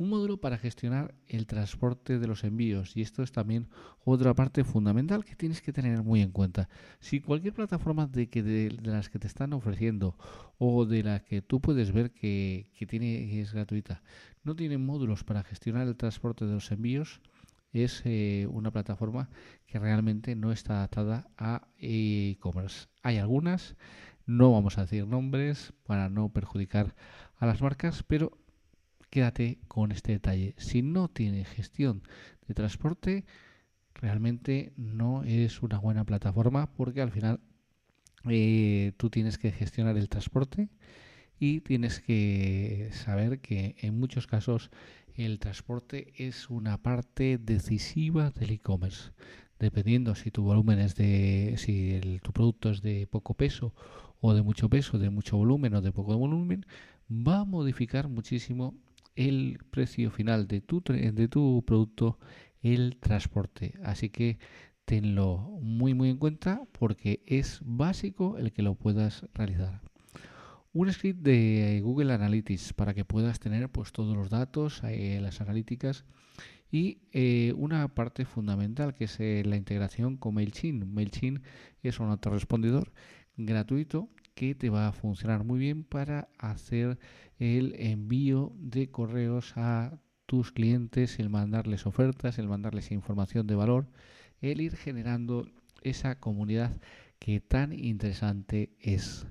un 0.04 0.10
módulo 0.10 0.38
para 0.38 0.58
gestionar 0.58 1.16
el 1.28 1.48
transporte 1.48 2.20
de 2.20 2.28
los 2.28 2.44
envíos 2.44 2.96
y 2.96 3.02
esto 3.02 3.24
es 3.24 3.32
también 3.32 3.70
otra 4.04 4.34
parte 4.34 4.64
fundamental 4.64 5.24
que 5.24 5.36
tienes 5.36 5.62
que 5.62 5.74
tener 5.74 6.04
muy 6.04 6.22
en 6.22 6.32
cuenta. 6.32 6.70
Si 7.00 7.22
cualquier 7.22 7.54
plataforma 7.54 8.06
de, 8.06 8.30
que 8.30 8.44
de, 8.44 8.78
las 8.84 9.10
que 9.10 9.20
te 9.20 9.28
están 9.28 9.54
ofreciendo 9.54 10.18
o 10.58 10.86
de 10.86 11.04
la 11.04 11.20
que 11.22 11.42
tú 11.42 11.62
puedes 11.62 11.92
ver 11.92 12.12
que, 12.12 12.70
tiene, 12.88 13.40
es 13.40 13.54
gratuita 13.54 14.04
no 14.44 14.56
tiene 14.56 14.78
módulos 14.78 15.24
para 15.24 15.44
gestionar 15.44 15.88
el 15.88 15.96
transporte 15.96 16.46
de 16.46 16.54
los 16.54 16.72
envíos, 16.72 17.22
es 17.72 18.02
eh, 18.06 18.46
una 18.52 18.72
plataforma 18.72 19.30
que 19.66 19.80
realmente 19.80 20.36
no 20.36 20.52
está 20.52 20.78
adaptada 20.78 21.28
a 21.38 21.68
e-commerce. 21.78 22.88
Hay 23.02 23.18
algunas, 23.18 23.78
no 24.26 24.52
vamos 24.52 24.78
a 24.78 24.82
decir 24.82 25.08
nombres 25.08 25.74
para 25.86 26.10
no 26.10 26.30
perjudicar 26.30 26.94
a 27.38 27.46
las 27.46 27.62
marcas, 27.62 28.04
pero 28.04 28.38
quédate 29.14 29.60
con 29.68 29.92
este 29.92 30.14
detalle. 30.14 30.56
Si 30.58 30.82
no 30.82 31.08
tiene 31.08 31.46
gestión 31.46 32.02
de 32.48 32.56
transporte, 32.56 33.26
realmente 33.94 34.74
no 34.76 35.24
es 35.24 35.62
una 35.62 35.78
buena 35.78 36.04
plataforma 36.04 36.74
porque 36.74 37.00
al 37.00 37.12
final 37.12 37.40
eh, 38.28 38.94
tú 38.98 39.12
tienes 39.12 39.38
que 39.38 39.52
gestionar 39.52 39.98
el 39.98 40.10
transporte 40.10 40.70
y 41.38 41.62
tienes 41.62 42.00
que 42.00 42.90
saber 42.92 43.40
que 43.40 43.76
en 43.82 44.00
muchos 44.00 44.26
casos 44.26 44.72
el 45.14 45.38
transporte 45.38 46.12
es 46.18 46.50
una 46.50 46.82
parte 46.82 47.38
decisiva 47.38 48.32
del 48.32 48.50
e-commerce. 48.50 49.12
Dependiendo 49.60 50.16
si 50.16 50.32
tu 50.32 50.42
volumen 50.42 50.80
es 50.80 50.96
de, 50.96 51.54
si 51.58 52.20
tu 52.24 52.34
producto 52.34 52.72
es 52.72 52.82
de 52.82 53.06
poco 53.06 53.36
peso 53.36 53.76
o 54.22 54.34
de 54.34 54.42
mucho 54.42 54.72
peso, 54.72 54.98
de 54.98 55.12
mucho 55.12 55.38
volumen 55.38 55.76
o 55.76 55.82
de 55.82 55.92
poco 55.92 56.18
volumen, 56.18 56.66
va 57.12 57.42
a 57.42 57.46
modificar 57.46 58.10
muchísimo 58.10 58.74
el 59.16 59.60
precio 59.70 60.12
final 60.12 60.48
de 60.48 60.62
tu, 60.62 60.82
de 60.82 61.28
tu 61.28 61.64
producto 61.66 62.20
el 62.62 62.98
transporte. 63.00 63.74
Así 63.84 64.10
que 64.10 64.40
tenlo 64.86 65.38
muy 65.62 65.94
muy 65.94 66.10
en 66.10 66.18
cuenta 66.18 66.64
porque 66.72 67.22
es 67.26 67.60
básico 67.64 68.38
el 68.38 68.52
que 68.52 68.64
lo 68.64 68.76
puedas 68.76 69.26
realizar. 69.34 69.82
Un 70.74 70.92
script 70.92 71.22
de 71.22 71.82
Google 71.84 72.14
Analytics 72.14 72.74
para 72.74 72.94
que 72.94 73.06
puedas 73.06 73.40
tener 73.40 73.70
pues 73.70 73.92
todos 73.92 74.18
los 74.18 74.30
datos, 74.30 74.82
eh, 74.84 75.20
las 75.22 75.40
analíticas 75.40 76.04
y 76.72 77.04
eh, 77.12 77.54
una 77.56 77.94
parte 77.94 78.26
fundamental 78.26 78.96
que 78.96 79.04
es 79.04 79.20
eh, 79.20 79.44
la 79.46 79.56
integración 79.56 80.18
con 80.18 80.34
MailChimp. 80.34 80.86
MailChimp 80.86 81.44
es 81.84 82.00
un 82.00 82.10
autorrespondedor 82.10 82.92
gratuito 83.38 84.10
que 84.36 84.56
te 84.56 84.70
va 84.70 84.88
a 84.88 84.92
funcionar 84.92 85.44
muy 85.44 85.60
bien 85.60 85.84
para 85.84 86.30
hacer 86.38 86.98
el 87.38 87.76
envío 87.80 88.54
de 88.58 88.90
correos 88.90 89.54
a 89.56 90.00
tus 90.26 90.52
clientes, 90.52 91.20
el 91.20 91.30
mandarles 91.30 91.86
ofertas, 91.86 92.40
el 92.40 92.48
mandarles 92.48 92.92
información 92.92 93.48
de 93.48 93.56
valor, 93.56 93.88
el 94.42 94.62
ir 94.62 94.76
generando 94.76 95.48
esa 95.82 96.20
comunidad 96.20 96.80
que 97.20 97.40
tan 97.40 97.74
interesante 97.74 98.72
es. 98.80 99.28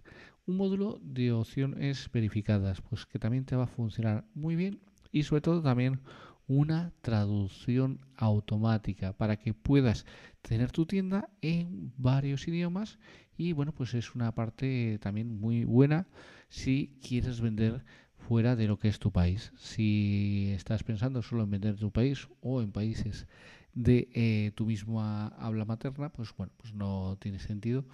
Un 0.47 0.57
módulo 0.57 0.99
de 1.03 1.33
opciones 1.33 2.11
verificadas, 2.13 2.81
pues 2.81 3.07
que 3.07 3.19
también 3.19 3.45
te 3.45 3.57
va 3.57 3.65
a 3.65 3.69
funcionar 3.69 4.25
muy 4.35 4.57
bien 4.57 4.81
y 5.11 5.23
sobre 5.23 5.43
todo 5.43 5.63
también 5.63 6.01
una 6.47 6.93
traducción 7.01 8.01
automática 8.17 9.13
para 9.13 9.37
que 9.37 9.55
puedas 9.55 10.05
tener 10.43 10.73
tu 10.73 10.87
tienda 10.87 11.31
en 11.41 11.93
varios 11.97 12.47
idiomas 12.49 12.99
y 13.37 13.53
bueno 13.53 13.73
pues 13.73 13.95
es 13.95 14.15
una 14.15 14.35
parte 14.35 14.99
también 15.01 15.41
muy 15.41 15.65
buena 15.65 16.07
si 16.49 16.99
quieres 17.01 17.41
vender 17.41 17.85
fuera 18.17 18.57
de 18.57 18.69
lo 18.69 18.79
que 18.79 18.89
es 18.89 18.99
tu 18.99 19.11
país. 19.11 19.53
Si 19.57 20.53
estás 20.55 20.85
pensando 20.85 21.23
solo 21.23 21.43
en 21.45 21.51
vender 21.51 21.77
tu 21.77 21.91
país 21.91 22.29
o 22.41 22.63
en 22.63 22.73
países 22.73 23.27
de 23.75 24.09
eh, 24.13 24.53
tu 24.55 24.67
misma 24.67 25.29
habla 25.29 25.65
materna 25.65 26.13
pues 26.13 26.35
bueno 26.37 26.53
pues 26.57 26.75
no 26.75 27.17
tiene 27.21 27.39
sentido. 27.39 27.85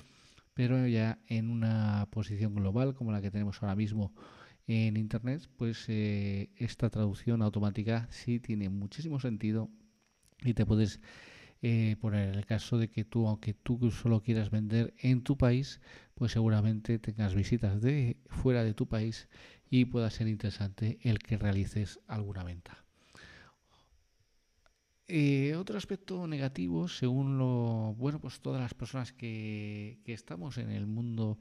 Pero 0.54 0.88
ya 0.88 1.20
en 1.28 1.50
una 1.50 2.08
posición 2.10 2.54
global 2.54 2.94
como 2.94 3.12
la 3.12 3.22
que 3.22 3.30
tenemos 3.30 3.62
ahora 3.62 3.76
mismo 3.76 4.12
en 4.66 4.96
Internet, 4.96 5.48
pues 5.56 5.86
eh, 5.88 6.50
esta 6.56 6.90
traducción 6.90 7.42
automática 7.42 8.06
sí 8.10 8.38
tiene 8.40 8.68
muchísimo 8.68 9.20
sentido 9.20 9.70
y 10.42 10.54
te 10.54 10.66
puedes 10.66 11.00
eh, 11.60 11.96
por 12.00 12.14
el 12.14 12.46
caso 12.46 12.78
de 12.78 12.88
que 12.88 13.04
tú, 13.04 13.26
aunque 13.26 13.54
tú 13.54 13.90
solo 13.90 14.22
quieras 14.22 14.50
vender 14.50 14.94
en 14.98 15.22
tu 15.22 15.36
país, 15.36 15.80
pues 16.14 16.32
seguramente 16.32 16.98
tengas 16.98 17.34
visitas 17.34 17.80
de 17.80 18.16
fuera 18.28 18.62
de 18.62 18.74
tu 18.74 18.86
país 18.86 19.28
y 19.68 19.84
pueda 19.86 20.10
ser 20.10 20.28
interesante 20.28 20.98
el 21.02 21.18
que 21.18 21.36
realices 21.36 22.00
alguna 22.06 22.44
venta. 22.44 22.84
Eh, 25.10 25.56
otro 25.56 25.78
aspecto 25.78 26.26
negativo, 26.26 26.86
según 26.86 27.38
lo 27.38 27.94
bueno, 27.96 28.20
pues 28.20 28.40
todas 28.40 28.60
las 28.60 28.74
personas 28.74 29.12
que, 29.12 30.00
que, 30.04 30.12
estamos 30.12 30.58
en 30.58 30.70
el 30.70 30.86
mundo 30.86 31.38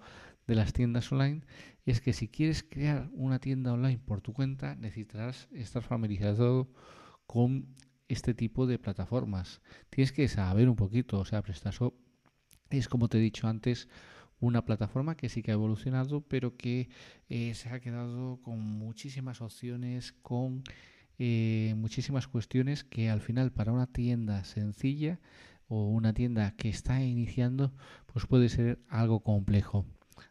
de 0.48 0.56
las 0.56 0.72
tiendas 0.72 1.12
online, 1.12 1.42
es 1.86 2.00
que 2.00 2.14
si 2.14 2.30
quieres 2.30 2.64
crear 2.64 3.10
una 3.12 3.40
tienda 3.40 3.74
online 3.74 4.00
por 4.00 4.22
tu 4.22 4.32
cuenta, 4.32 4.76
necesitarás 4.76 5.50
estar 5.52 5.84
familiarizado 5.84 6.72
con 7.26 7.76
este 8.08 8.34
tipo 8.34 8.68
de 8.68 8.80
plataformas. 8.80 9.62
Tienes 9.90 10.12
que 10.12 10.28
saber 10.28 10.70
un 10.70 10.76
poquito, 10.76 11.20
o 11.20 11.26
sea, 11.26 11.42
PrestaShop 11.42 11.94
es 12.70 12.88
como 12.88 13.08
te 13.08 13.18
he 13.18 13.22
dicho 13.22 13.48
antes, 13.48 13.88
una 14.40 14.66
plataforma 14.66 15.16
que 15.16 15.30
sí 15.30 15.42
que 15.42 15.52
ha 15.52 15.56
evolucionado, 15.56 16.22
pero 16.22 16.58
que 16.58 16.90
eh, 17.30 17.54
se 17.56 17.70
ha 17.70 17.80
quedado 17.80 18.40
con 18.42 18.60
muchísimas 18.60 19.42
opciones, 19.42 20.14
con 20.22 20.64
eh, 21.18 21.74
muchísimas 21.78 22.28
cuestiones 22.28 22.84
que 22.84 23.10
al 23.10 23.22
final 23.22 23.52
para 23.52 23.72
una 23.72 23.88
tienda 23.88 24.44
sencilla 24.44 25.20
o 25.68 25.88
una 25.88 26.14
tienda 26.14 26.56
que 26.56 26.70
está 26.70 27.02
iniciando, 27.04 27.74
pues 28.06 28.26
puede 28.28 28.50
ser 28.50 28.80
algo 28.90 29.22
complejo. 29.22 29.86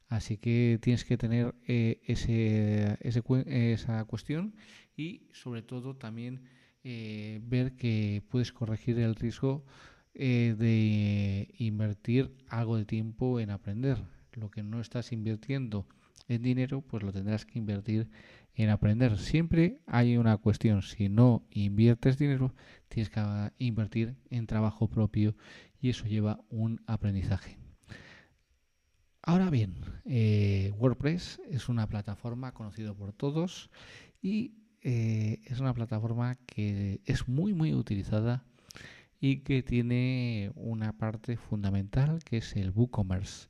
Así 0.09 0.37
que 0.37 0.79
tienes 0.81 1.05
que 1.05 1.19
tener 1.19 1.55
eh, 1.67 2.01
ese, 2.07 2.97
esa 3.01 4.05
cuestión 4.05 4.55
y 4.97 5.29
sobre 5.33 5.63
todo 5.63 5.97
también 5.97 6.45
eh, 6.89 7.41
ver 7.43 7.75
que 7.75 8.23
puedes 8.29 8.53
corregir 8.53 8.99
el 9.01 9.17
riesgo 9.17 9.65
de 10.15 11.55
invertir 11.59 12.33
algo 12.49 12.79
de 12.79 12.87
tiempo 12.87 13.39
en 13.39 13.51
aprender. 13.51 13.99
Lo 14.33 14.51
que 14.51 14.63
no 14.63 14.81
estás 14.81 15.13
invirtiendo 15.13 15.87
en 16.29 16.43
dinero, 16.43 16.81
pues 16.81 17.03
lo 17.03 17.13
tendrás 17.13 17.45
que 17.45 17.59
invertir 17.59 18.09
en 18.55 18.71
aprender. 18.71 19.19
Siempre 19.19 19.81
hay 19.87 20.17
una 20.17 20.37
cuestión, 20.39 20.83
si 20.83 21.09
no 21.09 21.47
inviertes 21.51 22.19
dinero, 22.19 22.55
tienes 22.89 23.11
que 23.11 23.21
invertir 23.59 24.17
en 24.31 24.47
trabajo 24.47 24.89
propio 24.89 25.37
y 25.81 25.91
eso 25.91 26.07
lleva 26.07 26.41
un 26.49 26.81
aprendizaje. 26.87 27.59
Ahora 29.23 29.51
bien, 29.51 29.75
eh, 30.05 30.73
WordPress 30.79 31.41
es 31.51 31.69
una 31.69 31.89
plataforma 31.89 32.53
conocida 32.53 32.95
por 32.95 33.13
todos 33.13 33.71
y 34.23 34.55
eh, 34.89 35.41
es 35.47 35.59
una 35.59 35.75
plataforma 35.75 36.37
que 36.47 37.01
es 37.07 37.27
muy 37.27 37.55
muy 37.55 37.75
utilizada 37.75 38.45
y 39.19 39.39
que 39.41 39.65
tiene 39.65 40.53
una 40.55 40.97
parte 40.97 41.37
fundamental 41.37 42.23
que 42.23 42.37
es 42.37 42.55
el 42.55 42.71
WooCommerce. 42.71 43.49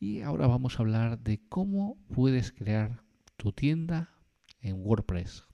Y 0.00 0.22
ahora 0.22 0.48
vamos 0.48 0.74
a 0.74 0.82
hablar 0.82 1.20
de 1.20 1.40
cómo 1.48 2.02
puedes 2.12 2.50
crear 2.50 3.04
tu 3.36 3.52
tienda 3.52 4.12
en 4.58 4.84
WordPress. 4.84 5.46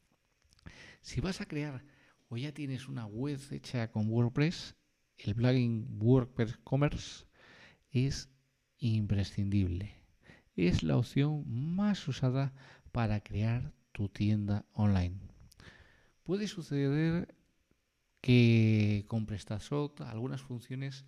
Si 1.02 1.20
vas 1.20 1.42
a 1.42 1.46
crear 1.46 1.84
o 2.28 2.38
ya 2.38 2.54
tienes 2.54 2.88
una 2.88 3.04
web 3.04 3.38
hecha 3.50 3.90
con 3.90 4.08
WordPress, 4.08 4.76
el 5.18 5.34
plugin 5.34 5.98
WordPress 6.00 6.56
Commerce 6.64 7.26
es 7.90 8.30
imprescindible. 8.78 9.94
Es 10.56 10.82
la 10.82 10.96
opción 10.96 11.44
más 11.76 12.08
usada 12.08 12.54
para 12.92 13.20
crear 13.20 13.74
tu 13.98 14.08
tienda 14.08 14.64
online. 14.74 15.18
Puede 16.22 16.46
suceder 16.46 17.34
que 18.20 19.04
con 19.08 19.26
PrestaShop 19.26 20.02
algunas 20.02 20.40
funciones 20.40 21.04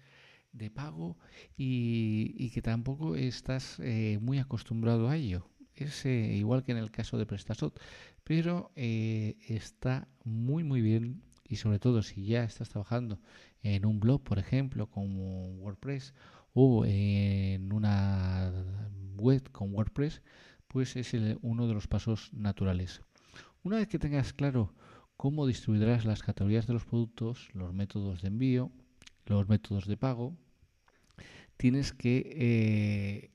de 0.51 0.71
pago 0.71 1.17
y, 1.57 2.51
que 2.51 2.63
tampoco 2.63 3.15
estás 3.15 3.79
eh, 3.79 4.19
muy 4.21 4.39
acostumbrado 4.41 5.09
a 5.09 5.17
ello 5.17 5.49
es 5.77 6.05
eh, 6.05 6.35
igual 6.35 6.65
que 6.65 6.73
en 6.73 6.79
el 6.79 6.91
caso 6.91 7.17
de 7.17 7.27
PrestaShop, 7.27 7.79
pero 8.25 8.73
eh, 8.75 9.37
está 9.49 10.09
muy 10.25 10.65
muy 10.65 10.81
bien 10.81 11.23
y 11.49 11.57
sobre 11.57 11.79
todo 11.79 12.03
si 12.03 12.25
ya 12.25 12.43
estás 12.43 12.71
trabajando 12.71 13.21
en 13.63 13.87
un 13.87 14.01
blog, 14.01 14.25
por 14.25 14.41
ejemplo, 14.41 14.91
como 14.91 15.53
WordPress 15.61 16.13
o 16.55 16.85
en 16.85 17.73
una 17.73 18.53
web 19.17 19.49
con 19.53 19.73
WordPress, 19.73 20.23
pues 20.71 20.95
es 20.95 21.13
uno 21.43 21.67
de 21.67 21.75
los 21.75 21.89
pasos 21.89 22.33
naturales. 22.33 23.03
Una 23.65 23.77
vez 23.79 23.89
que 23.89 23.99
tengas 23.99 24.33
claro 24.33 24.73
cómo 25.17 25.47
distribuirás 25.47 26.05
las 26.05 26.23
categorías 26.23 26.69
de 26.69 26.75
los 26.75 26.85
productos, 26.85 27.49
los 27.55 27.75
métodos 27.75 28.23
de 28.23 28.29
envío, 28.29 28.71
los 29.27 29.49
métodos 29.49 29.87
de 29.87 29.97
pago, 29.97 30.37
tienes 31.57 31.93
que 31.93 32.23
eh, 32.37 33.31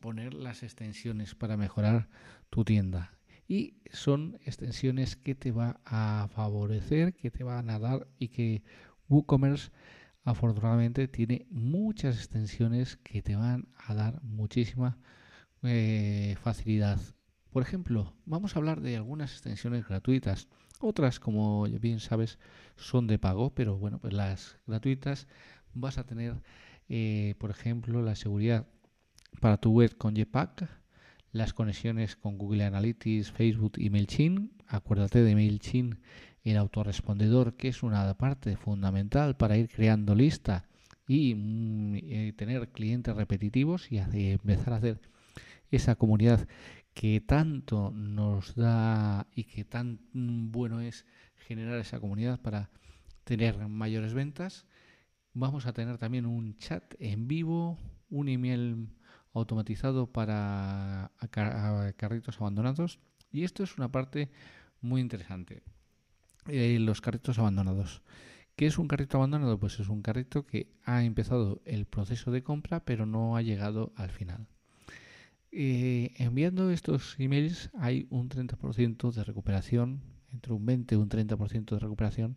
poner 0.00 0.34
las 0.34 0.64
extensiones 0.64 1.36
para 1.36 1.56
mejorar 1.56 2.08
tu 2.50 2.64
tienda. 2.64 3.16
Y 3.46 3.76
son 3.92 4.40
extensiones 4.44 5.14
que 5.14 5.36
te 5.36 5.52
va 5.52 5.80
a 5.84 6.28
favorecer, 6.34 7.14
que 7.14 7.30
te 7.30 7.44
van 7.44 7.70
a 7.70 7.78
dar 7.78 8.08
y 8.18 8.28
que 8.28 8.64
WooCommerce 9.08 9.70
afortunadamente 10.24 11.06
tiene 11.06 11.46
muchas 11.48 12.16
extensiones 12.16 12.96
que 12.96 13.22
te 13.22 13.36
van 13.36 13.68
a 13.76 13.94
dar 13.94 14.20
muchísima 14.24 14.98
eh, 15.62 16.36
facilidad. 16.42 17.00
Por 17.50 17.62
ejemplo, 17.62 18.14
vamos 18.24 18.56
a 18.56 18.58
hablar 18.58 18.80
de 18.80 18.96
algunas 18.96 19.32
extensiones 19.32 19.86
gratuitas. 19.86 20.48
Otras, 20.80 21.20
como 21.20 21.64
bien 21.64 22.00
sabes, 22.00 22.38
son 22.76 23.06
de 23.06 23.18
pago, 23.18 23.54
pero 23.54 23.76
bueno, 23.76 23.98
pues 24.00 24.12
las 24.14 24.58
gratuitas 24.66 25.28
vas 25.74 25.98
a 25.98 26.04
tener, 26.04 26.42
eh, 26.88 27.34
por 27.38 27.50
ejemplo, 27.50 28.02
la 28.02 28.16
seguridad 28.16 28.66
para 29.40 29.58
tu 29.58 29.72
web 29.72 29.96
con 29.96 30.16
Jetpack, 30.16 30.68
las 31.30 31.52
conexiones 31.52 32.16
con 32.16 32.38
Google 32.38 32.64
Analytics, 32.64 33.30
Facebook 33.30 33.74
y 33.76 33.90
MailChimp. 33.90 34.50
Acuérdate 34.66 35.22
de 35.22 35.34
MailChimp, 35.34 35.98
el 36.44 36.56
autorrespondedor, 36.56 37.56
que 37.56 37.68
es 37.68 37.82
una 37.82 38.12
parte 38.14 38.56
fundamental 38.56 39.36
para 39.36 39.56
ir 39.56 39.68
creando 39.68 40.14
lista 40.14 40.66
y 41.06 41.34
mm, 41.34 41.94
eh, 41.96 42.32
tener 42.36 42.70
clientes 42.70 43.14
repetitivos 43.14 43.92
y 43.92 43.98
empezar 43.98 44.72
a 44.72 44.76
hacer 44.76 45.11
esa 45.72 45.96
comunidad 45.96 46.46
que 46.94 47.20
tanto 47.20 47.90
nos 47.90 48.54
da 48.54 49.26
y 49.34 49.44
que 49.44 49.64
tan 49.64 50.00
bueno 50.12 50.80
es 50.80 51.06
generar 51.34 51.78
esa 51.80 51.98
comunidad 51.98 52.40
para 52.40 52.70
tener 53.24 53.66
mayores 53.68 54.14
ventas. 54.14 54.66
Vamos 55.32 55.66
a 55.66 55.72
tener 55.72 55.98
también 55.98 56.26
un 56.26 56.56
chat 56.58 56.94
en 56.98 57.26
vivo, 57.26 57.78
un 58.10 58.28
email 58.28 58.90
automatizado 59.32 60.06
para 60.12 61.10
carritos 61.96 62.38
abandonados. 62.38 63.00
Y 63.30 63.44
esto 63.44 63.62
es 63.64 63.78
una 63.78 63.90
parte 63.90 64.30
muy 64.82 65.00
interesante. 65.00 65.62
Eh, 66.48 66.78
los 66.78 67.00
carritos 67.00 67.38
abandonados. 67.38 68.02
¿Qué 68.56 68.66
es 68.66 68.76
un 68.76 68.88
carrito 68.88 69.16
abandonado? 69.16 69.58
Pues 69.58 69.80
es 69.80 69.88
un 69.88 70.02
carrito 70.02 70.44
que 70.44 70.70
ha 70.84 71.04
empezado 71.04 71.62
el 71.64 71.86
proceso 71.86 72.30
de 72.30 72.42
compra 72.42 72.84
pero 72.84 73.06
no 73.06 73.36
ha 73.36 73.42
llegado 73.42 73.94
al 73.96 74.10
final. 74.10 74.46
Eh, 75.54 76.14
enviando 76.16 76.70
estos 76.70 77.14
emails 77.18 77.70
hay 77.74 78.06
un 78.08 78.30
30% 78.30 79.12
de 79.12 79.22
recuperación, 79.22 80.00
entre 80.32 80.54
un 80.54 80.64
20 80.64 80.94
y 80.94 80.98
un 80.98 81.10
30% 81.10 81.74
de 81.74 81.78
recuperación 81.78 82.36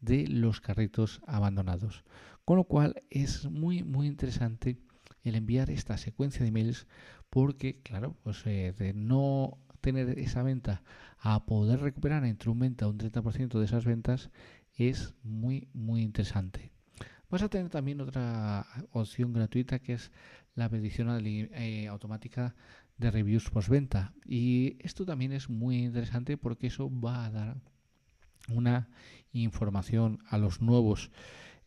de 0.00 0.26
los 0.26 0.62
carritos 0.62 1.20
abandonados. 1.26 2.02
Con 2.46 2.56
lo 2.56 2.64
cual 2.64 3.02
es 3.10 3.50
muy 3.50 3.82
muy 3.82 4.06
interesante 4.06 4.78
el 5.22 5.34
enviar 5.34 5.70
esta 5.70 5.98
secuencia 5.98 6.42
de 6.42 6.48
emails 6.48 6.86
porque, 7.28 7.82
claro, 7.82 8.16
pues 8.22 8.46
eh, 8.46 8.72
de 8.78 8.94
no 8.94 9.58
tener 9.82 10.18
esa 10.18 10.42
venta 10.42 10.82
a 11.18 11.44
poder 11.44 11.80
recuperar 11.80 12.24
entre 12.24 12.50
un 12.50 12.58
20 12.58 12.84
a 12.84 12.88
un 12.88 12.98
30% 12.98 13.58
de 13.58 13.64
esas 13.66 13.84
ventas 13.84 14.30
es 14.76 15.14
muy, 15.22 15.68
muy 15.74 16.02
interesante. 16.02 16.72
Vas 17.28 17.42
a 17.42 17.48
tener 17.48 17.68
también 17.68 18.00
otra 18.00 18.66
opción 18.92 19.32
gratuita 19.32 19.80
que 19.80 19.94
es 19.94 20.12
la 20.56 20.68
petición 20.68 21.08
eh, 21.24 21.86
automática 21.86 22.56
de 22.98 23.10
reviews 23.10 23.50
postventa. 23.50 24.12
Y 24.24 24.76
esto 24.80 25.04
también 25.04 25.32
es 25.32 25.48
muy 25.48 25.84
interesante 25.84 26.36
porque 26.36 26.66
eso 26.66 26.90
va 26.90 27.26
a 27.26 27.30
dar 27.30 27.56
una 28.48 28.88
información 29.32 30.18
a 30.28 30.38
los 30.38 30.60
nuevos 30.60 31.10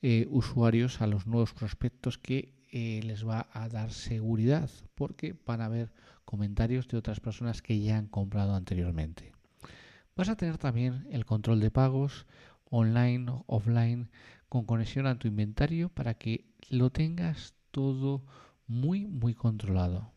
eh, 0.01 0.27
usuarios, 0.29 1.01
a 1.01 1.07
los 1.07 1.27
nuevos 1.27 1.53
prospectos 1.53 2.17
que 2.17 2.53
eh, 2.71 3.01
les 3.03 3.27
va 3.27 3.47
a 3.53 3.69
dar 3.69 3.91
seguridad 3.91 4.69
porque 4.95 5.35
van 5.45 5.61
a 5.61 5.69
ver 5.69 5.91
comentarios 6.25 6.87
de 6.87 6.97
otras 6.97 7.19
personas 7.19 7.61
que 7.61 7.79
ya 7.79 7.97
han 7.97 8.07
comprado 8.07 8.55
anteriormente. 8.55 9.33
Vas 10.15 10.29
a 10.29 10.35
tener 10.35 10.57
también 10.57 11.07
el 11.11 11.25
control 11.25 11.59
de 11.59 11.71
pagos 11.71 12.27
online, 12.69 13.25
offline, 13.47 14.09
con 14.47 14.65
conexión 14.65 15.05
a 15.05 15.17
tu 15.17 15.27
inventario 15.27 15.89
para 15.89 16.15
que 16.15 16.45
lo 16.69 16.91
tengas 16.91 17.53
todo 17.71 18.23
muy, 18.69 19.07
muy 19.07 19.33
controlado. 19.33 20.13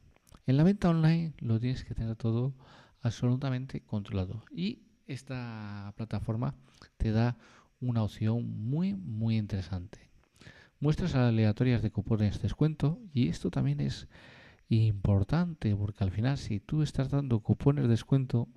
En 0.46 0.56
la 0.56 0.62
venta 0.62 0.90
online 0.90 1.32
lo 1.38 1.58
tienes 1.58 1.84
que 1.84 1.94
tener 1.94 2.14
todo 2.14 2.54
absolutamente 3.00 3.80
controlado. 3.80 4.44
Y 4.54 4.82
esta 5.06 5.92
plataforma 5.96 6.54
te 6.98 7.10
da 7.10 7.36
una 7.80 8.04
opción 8.04 8.46
muy, 8.68 8.94
muy 8.94 9.36
interesante. 9.36 10.10
muestras 10.78 11.14
aleatorias 11.14 11.82
de 11.82 11.90
cupones 11.90 12.36
de 12.36 12.42
descuento 12.42 13.00
y 13.12 13.28
esto 13.28 13.50
también 13.50 13.80
es 13.80 14.08
importante 14.68 15.74
porque 15.76 16.02
al 16.04 16.10
final 16.10 16.38
si 16.38 16.60
tú 16.60 16.82
estás 16.82 17.10
dando 17.10 17.40
cupones 17.40 17.84
de 17.84 17.90
descuento 17.90 18.48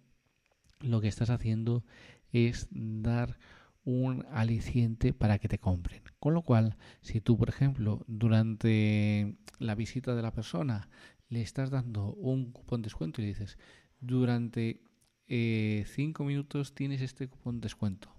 lo 0.81 1.01
que 1.01 1.07
estás 1.07 1.29
haciendo 1.29 1.83
es 2.31 2.67
dar 2.71 3.37
un 3.85 4.25
aliciente 4.31 5.13
para 5.13 5.39
que 5.39 5.47
te 5.47 5.59
compren. 5.59 6.01
Con 6.19 6.33
lo 6.33 6.41
cual, 6.41 6.75
si 7.01 7.21
tú, 7.21 7.37
por 7.37 7.49
ejemplo, 7.49 8.03
durante 8.07 9.37
la 9.59 9.75
visita 9.75 10.15
de 10.15 10.21
la 10.21 10.33
persona 10.33 10.89
le 11.29 11.41
estás 11.41 11.69
dando 11.69 12.13
un 12.13 12.51
cupón 12.51 12.81
de 12.81 12.87
descuento 12.87 13.21
y 13.21 13.25
dices, 13.25 13.57
durante 13.99 14.81
eh, 15.27 15.85
cinco 15.87 16.23
minutos 16.23 16.73
tienes 16.73 17.01
este 17.01 17.27
cupón 17.27 17.59
de 17.59 17.65
descuento. 17.65 18.09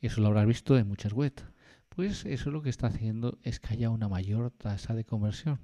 Eso 0.00 0.20
lo 0.20 0.28
habrás 0.28 0.46
visto 0.46 0.76
en 0.76 0.88
muchas 0.88 1.12
webs. 1.12 1.44
Pues 1.88 2.24
eso 2.24 2.50
lo 2.50 2.60
que 2.60 2.70
está 2.70 2.88
haciendo 2.88 3.38
es 3.42 3.60
que 3.60 3.74
haya 3.74 3.90
una 3.90 4.08
mayor 4.08 4.50
tasa 4.50 4.94
de 4.94 5.04
conversión. 5.04 5.60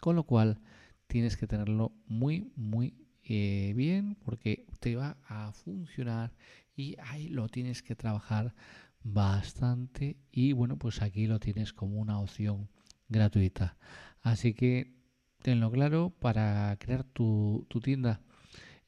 Con 0.00 0.16
lo 0.16 0.24
cual 0.24 0.58
tienes 1.06 1.36
que 1.36 1.46
tenerlo 1.46 1.92
muy, 2.06 2.50
muy 2.56 2.94
eh, 3.26 3.72
bien 3.74 4.16
porque 4.24 4.66
te 4.80 4.96
va 4.96 5.16
a 5.28 5.52
funcionar 5.52 6.32
y 6.76 6.96
ahí 7.02 7.28
lo 7.28 7.48
tienes 7.48 7.82
que 7.82 7.94
trabajar 7.94 8.54
bastante 9.02 10.16
y 10.32 10.52
bueno 10.52 10.78
pues 10.78 11.02
aquí 11.02 11.26
lo 11.26 11.38
tienes 11.40 11.72
como 11.72 12.00
una 12.00 12.18
opción 12.20 12.68
gratuita 13.08 13.76
así 14.22 14.54
que 14.54 14.94
tenlo 15.42 15.70
claro 15.70 16.10
para 16.10 16.76
crear 16.78 17.04
tu, 17.04 17.66
tu 17.68 17.80
tienda 17.80 18.20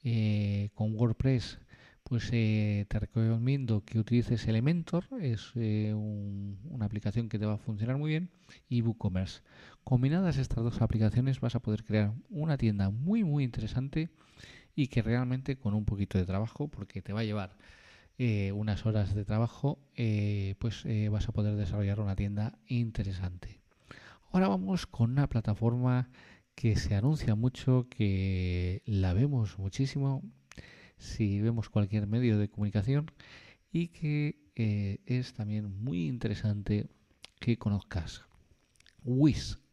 eh, 0.02 0.70
con 0.74 0.94
WordPress 0.94 1.58
pues 2.08 2.28
eh, 2.32 2.86
te 2.88 3.00
recomiendo 3.00 3.84
que 3.84 3.98
utilices 3.98 4.46
Elementor, 4.46 5.06
es 5.20 5.50
eh, 5.56 5.92
una 5.92 6.86
aplicación 6.86 7.28
que 7.28 7.36
te 7.36 7.46
va 7.46 7.54
a 7.54 7.58
funcionar 7.58 7.96
muy 7.96 8.10
bien, 8.10 8.30
y 8.68 8.80
WooCommerce. 8.82 9.40
Combinadas 9.88 10.36
estas 10.36 10.64
dos 10.64 10.82
aplicaciones 10.82 11.38
vas 11.38 11.54
a 11.54 11.60
poder 11.60 11.84
crear 11.84 12.12
una 12.28 12.58
tienda 12.58 12.90
muy 12.90 13.22
muy 13.22 13.44
interesante 13.44 14.10
y 14.74 14.88
que 14.88 15.00
realmente 15.00 15.60
con 15.60 15.74
un 15.74 15.84
poquito 15.84 16.18
de 16.18 16.26
trabajo, 16.26 16.66
porque 16.66 17.02
te 17.02 17.12
va 17.12 17.20
a 17.20 17.24
llevar 17.24 17.56
eh, 18.18 18.50
unas 18.50 18.84
horas 18.84 19.14
de 19.14 19.24
trabajo, 19.24 19.78
pues 20.58 20.84
vas 21.08 21.28
a 21.28 21.32
poder 21.32 21.54
desarrollar 21.54 22.00
una 22.00 22.16
tienda 22.16 22.58
interesante. 22.66 23.60
Ahora 24.32 24.48
vamos 24.48 24.88
con 24.88 25.12
una 25.12 25.28
plataforma 25.28 26.10
que 26.56 26.74
se 26.74 26.96
anuncia 26.96 27.36
mucho, 27.36 27.86
que 27.88 28.82
la 28.86 29.12
vemos 29.12 29.56
muchísimo 29.56 30.24
si 30.98 31.40
vemos 31.40 31.70
cualquier 31.70 32.08
medio 32.08 32.38
de 32.38 32.48
comunicación 32.48 33.12
y 33.70 33.86
que 33.88 34.50
eh, 34.56 34.98
es 35.06 35.32
también 35.32 35.84
muy 35.84 36.08
interesante 36.08 36.88
que 37.38 37.56
conozcas. 37.56 38.24
Wish. 39.04 39.65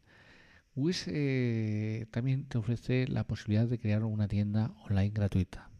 Wish 0.76 1.04
eh, 1.06 2.06
también 2.10 2.46
te 2.46 2.58
ofrece 2.58 3.06
la 3.06 3.26
posibilidad 3.26 3.66
de 3.66 3.78
crear 3.78 4.02
una 4.02 4.26
tienda 4.26 4.74
online 4.84 5.10
gratuita. 5.10 5.70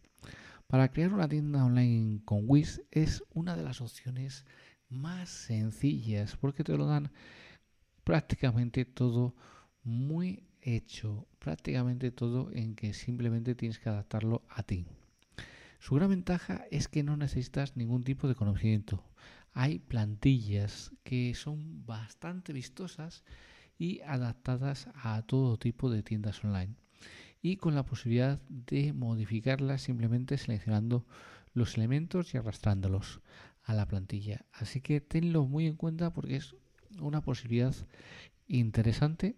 Para 0.68 0.88
crear 0.90 1.12
una 1.12 1.28
tienda 1.28 1.64
online 1.64 2.20
con 2.24 2.42
Wish 2.44 2.80
es 2.90 3.24
una 3.32 3.56
de 3.56 3.64
las 3.64 3.80
opciones 3.80 4.44
más 4.88 5.28
sencillas 5.28 6.36
porque 6.36 6.62
te 6.62 6.76
lo 6.76 6.86
dan 6.86 7.10
prácticamente 8.04 8.84
todo 8.84 9.34
muy 9.82 10.44
hecho, 10.62 11.26
prácticamente 11.38 12.10
todo 12.10 12.50
en 12.52 12.74
que 12.74 12.94
simplemente 12.94 13.54
tienes 13.54 13.78
que 13.78 13.88
adaptarlo 13.88 14.44
a 14.48 14.62
ti. 14.62 14.86
Su 15.80 15.96
gran 15.96 16.10
ventaja 16.10 16.64
es 16.70 16.88
que 16.88 17.02
no 17.02 17.16
necesitas 17.16 17.76
ningún 17.76 18.04
tipo 18.04 18.28
de 18.28 18.34
conocimiento. 18.34 19.04
Hay 19.52 19.80
plantillas 19.80 20.92
que 21.02 21.34
son 21.34 21.84
bastante 21.84 22.52
vistosas 22.52 23.24
y 23.78 24.00
adaptadas 24.00 24.88
a 24.94 25.22
todo 25.22 25.58
tipo 25.58 25.90
de 25.90 26.02
tiendas 26.02 26.44
online 26.44 26.74
y 27.42 27.56
con 27.56 27.74
la 27.74 27.84
posibilidad 27.84 28.40
de 28.48 28.92
modificarlas 28.92 29.82
simplemente 29.82 30.38
seleccionando 30.38 31.06
los 31.52 31.76
elementos 31.76 32.32
y 32.32 32.38
arrastrándolos 32.38 33.20
a 33.62 33.74
la 33.74 33.86
plantilla. 33.86 34.46
Así 34.52 34.80
que 34.80 35.00
tenlo 35.00 35.46
muy 35.46 35.66
en 35.66 35.76
cuenta 35.76 36.12
porque 36.12 36.36
es 36.36 36.56
una 37.00 37.20
posibilidad 37.20 37.74
interesante. 38.46 39.36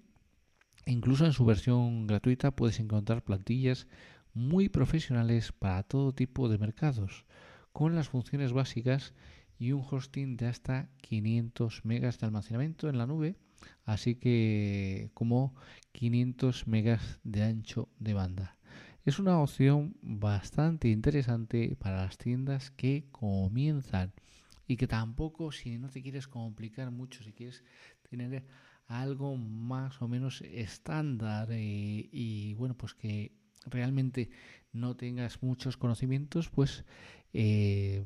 Incluso 0.87 1.27
en 1.27 1.33
su 1.33 1.45
versión 1.45 2.07
gratuita 2.07 2.55
puedes 2.55 2.79
encontrar 2.79 3.25
plantillas 3.25 3.89
muy 4.35 4.69
profesionales 4.69 5.51
para 5.51 5.83
todo 5.83 6.13
tipo 6.13 6.49
de 6.49 6.59
mercados, 6.59 7.25
con 7.73 7.95
las 7.95 8.09
funciones 8.09 8.53
básicas 8.53 9.15
y 9.59 9.73
un 9.73 9.85
hosting 9.91 10.37
de 10.37 10.47
hasta 10.47 10.91
500 11.01 11.85
megas 11.85 12.19
de 12.19 12.27
almacenamiento 12.27 12.89
en 12.89 12.99
la 12.99 13.07
nube, 13.07 13.37
así 13.85 14.17
que 14.17 15.11
como 15.15 15.55
500 15.93 16.67
megas 16.67 17.21
de 17.25 17.43
ancho 17.43 17.89
de 17.99 18.15
banda. 18.15 18.57
Es 19.05 19.19
una 19.19 19.39
opción 19.39 19.97
bastante 20.03 20.89
interesante 20.89 21.77
para 21.79 22.03
las 22.05 22.19
tiendas 22.19 22.71
que 22.73 23.07
comienzan 23.13 24.13
y 24.67 24.77
que 24.77 24.89
tampoco, 24.89 25.53
si 25.53 25.79
no 25.79 25.89
te 25.89 26.03
quieres 26.03 26.27
complicar 26.27 26.91
mucho, 26.91 27.23
si 27.23 27.33
quieres 27.33 27.63
tener 28.11 28.45
algo 28.89 29.37
más 29.37 30.03
o 30.03 30.09
menos 30.09 30.43
estándar 30.43 31.49
eh, 31.53 32.09
y 32.11 32.55
bueno, 32.55 32.77
pues 32.77 32.95
que 32.95 33.33
realmente 33.67 34.31
no 34.73 34.97
tengas 34.97 35.43
muchos 35.43 35.77
conocimientos, 35.77 36.51
pues 36.51 36.85
eh, 37.33 38.05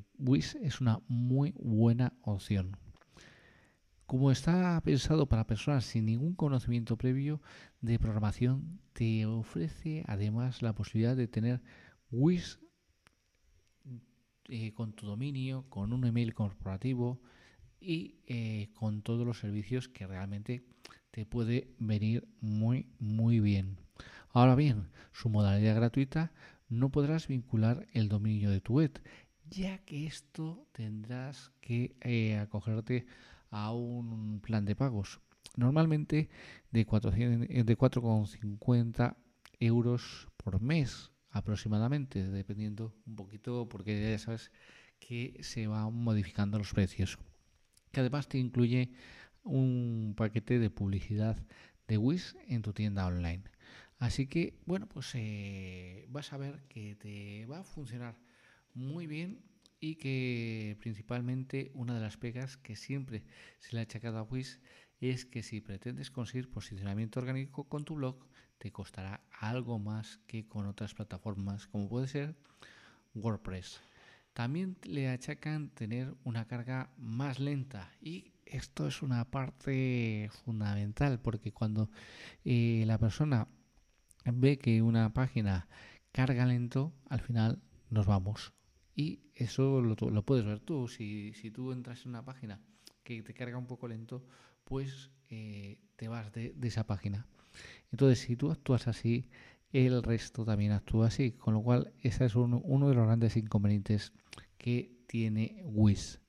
es 0.62 0.80
una 0.80 1.00
muy 1.08 1.54
buena 1.56 2.12
opción. 2.22 2.76
Como 4.10 4.32
está 4.32 4.80
pensado 4.80 5.28
para 5.28 5.46
personas 5.46 5.84
sin 5.84 6.06
ningún 6.06 6.34
conocimiento 6.34 6.96
previo 6.96 7.40
de 7.80 7.96
programación, 8.00 8.80
te 8.92 9.24
ofrece 9.24 10.02
además 10.08 10.62
la 10.62 10.72
posibilidad 10.72 11.14
de 11.14 11.28
tener 11.28 11.62
WIS 12.10 12.58
eh, 14.48 14.72
con 14.74 14.94
tu 14.94 15.06
dominio, 15.06 15.64
con 15.68 15.92
un 15.92 16.04
email 16.04 16.34
corporativo 16.34 17.20
y 17.78 18.16
eh, 18.26 18.70
con 18.74 19.02
todos 19.02 19.24
los 19.24 19.38
servicios 19.38 19.88
que 19.88 20.08
realmente 20.08 20.64
te 21.12 21.24
puede 21.24 21.72
venir 21.78 22.26
muy 22.40 22.88
muy 22.98 23.38
bien. 23.38 23.76
Ahora 24.30 24.56
bien, 24.56 24.88
su 25.12 25.28
modalidad 25.28 25.76
gratuita 25.76 26.32
no 26.68 26.90
podrás 26.90 27.28
vincular 27.28 27.86
el 27.92 28.08
dominio 28.08 28.50
de 28.50 28.60
tu 28.60 28.72
web, 28.72 29.00
ya 29.48 29.78
que 29.84 30.08
esto 30.08 30.66
tendrás 30.72 31.52
que 31.60 31.94
eh, 32.00 32.38
acogerte 32.38 33.06
a 33.50 33.72
un 33.72 34.40
plan 34.40 34.64
de 34.64 34.76
pagos. 34.76 35.20
Normalmente 35.56 36.28
de 36.70 36.86
4,50 36.86 39.16
euros 39.58 40.28
por 40.36 40.60
mes 40.60 41.10
aproximadamente, 41.30 42.28
dependiendo 42.28 42.94
un 43.06 43.16
poquito, 43.16 43.68
porque 43.68 44.10
ya 44.10 44.18
sabes 44.18 44.50
que 44.98 45.38
se 45.42 45.66
van 45.66 45.94
modificando 45.94 46.58
los 46.58 46.72
precios. 46.72 47.18
Que 47.92 48.00
además 48.00 48.28
te 48.28 48.38
incluye 48.38 48.90
un 49.42 50.14
paquete 50.16 50.58
de 50.58 50.70
publicidad 50.70 51.36
de 51.88 51.98
Wish 51.98 52.36
en 52.46 52.62
tu 52.62 52.72
tienda 52.72 53.06
online. 53.06 53.42
Así 53.98 54.26
que, 54.26 54.58
bueno, 54.64 54.88
pues 54.88 55.10
eh, 55.14 56.06
vas 56.08 56.32
a 56.32 56.38
ver 56.38 56.62
que 56.68 56.96
te 56.96 57.46
va 57.46 57.60
a 57.60 57.64
funcionar 57.64 58.16
muy 58.74 59.06
bien 59.06 59.42
y 59.80 59.96
que 59.96 60.76
principalmente 60.80 61.70
una 61.74 61.94
de 61.94 62.00
las 62.00 62.16
pegas 62.16 62.56
que 62.58 62.76
siempre 62.76 63.24
se 63.58 63.72
le 63.72 63.80
ha 63.80 63.82
achacado 63.82 64.18
a 64.18 64.22
Wish 64.22 64.60
es 65.00 65.24
que 65.24 65.42
si 65.42 65.60
pretendes 65.60 66.10
conseguir 66.10 66.50
posicionamiento 66.50 67.20
orgánico 67.20 67.64
con 67.64 67.84
tu 67.84 67.94
blog, 67.94 68.26
te 68.58 68.70
costará 68.70 69.22
algo 69.32 69.78
más 69.78 70.18
que 70.26 70.46
con 70.46 70.66
otras 70.66 70.94
plataformas 70.94 71.66
como 71.66 71.88
puede 71.88 72.08
ser 72.08 72.36
WordPress. 73.14 73.80
También 74.34 74.76
le 74.84 75.08
achacan 75.08 75.70
tener 75.70 76.14
una 76.24 76.46
carga 76.46 76.90
más 76.98 77.40
lenta 77.40 77.90
y 78.00 78.32
esto 78.44 78.86
es 78.86 79.02
una 79.02 79.24
parte 79.30 80.30
fundamental 80.44 81.20
porque 81.20 81.52
cuando 81.52 81.90
eh, 82.44 82.84
la 82.86 82.98
persona 82.98 83.48
ve 84.26 84.58
que 84.58 84.82
una 84.82 85.12
página 85.14 85.68
carga 86.12 86.44
lento, 86.46 86.92
al 87.08 87.20
final 87.20 87.62
nos 87.88 88.06
vamos. 88.06 88.52
Y 89.00 89.22
eso 89.34 89.80
lo, 89.80 89.96
puedes 90.26 90.44
ver 90.44 90.60
tú. 90.60 90.86
Si, 90.86 91.32
tú 91.54 91.72
entras 91.72 92.04
en 92.04 92.10
una 92.10 92.22
página 92.22 92.60
que 93.02 93.22
te 93.22 93.32
carga 93.32 93.56
un 93.56 93.66
poco 93.66 93.88
lento, 93.88 94.26
pues 94.64 95.10
eh, 95.30 95.78
te 95.96 96.06
vas 96.08 96.30
de, 96.34 96.54
esa 96.62 96.86
página. 96.86 97.26
Entonces, 97.92 98.18
si 98.18 98.36
tú 98.36 98.50
actúas 98.50 98.88
así, 98.88 99.26
el 99.72 100.02
resto 100.02 100.44
también 100.44 100.72
actúa 100.72 101.06
así. 101.06 101.32
Con 101.32 101.54
lo 101.54 101.62
cual, 101.62 101.94
ese 102.02 102.26
es 102.26 102.34
uno, 102.34 102.60
uno 102.62 102.90
de 102.90 102.94
los 102.94 103.06
grandes 103.06 103.38
inconvenientes 103.38 104.12
que 104.58 104.92
tiene 105.06 105.62
Wiz. 105.64 106.20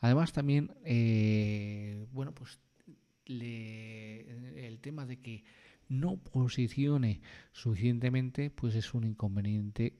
Además, 0.00 0.32
también, 0.32 0.74
eh, 0.84 2.04
bueno, 2.10 2.34
pues 2.34 2.58
el 3.26 4.78
tema 4.80 5.06
de 5.06 5.20
que 5.20 5.44
no 5.86 6.16
posicione 6.16 7.20
suficientemente, 7.52 8.50
pues 8.50 8.74
es 8.74 8.92
un 8.92 9.04
inconveniente 9.04 9.94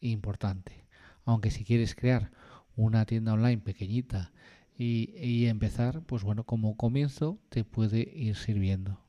importante. 0.00 0.83
Aunque 1.24 1.50
si 1.50 1.64
quieres 1.64 1.94
crear 1.94 2.30
una 2.76 3.04
tienda 3.04 3.32
online 3.32 3.58
pequeñita 3.58 4.32
y, 4.76 5.46
empezar, 5.46 6.02
pues 6.02 6.24
bueno, 6.24 6.44
como 6.44 6.76
comienzo 6.76 7.38
te 7.48 7.64
puede 7.64 8.10
ir 8.14 8.36
sirviendo. 8.36 9.00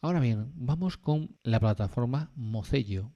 Ahora 0.00 0.20
bien, 0.20 0.52
vamos 0.54 0.96
con 0.98 1.36
la 1.42 1.60
plataforma 1.60 2.30
Mocello. 2.34 3.10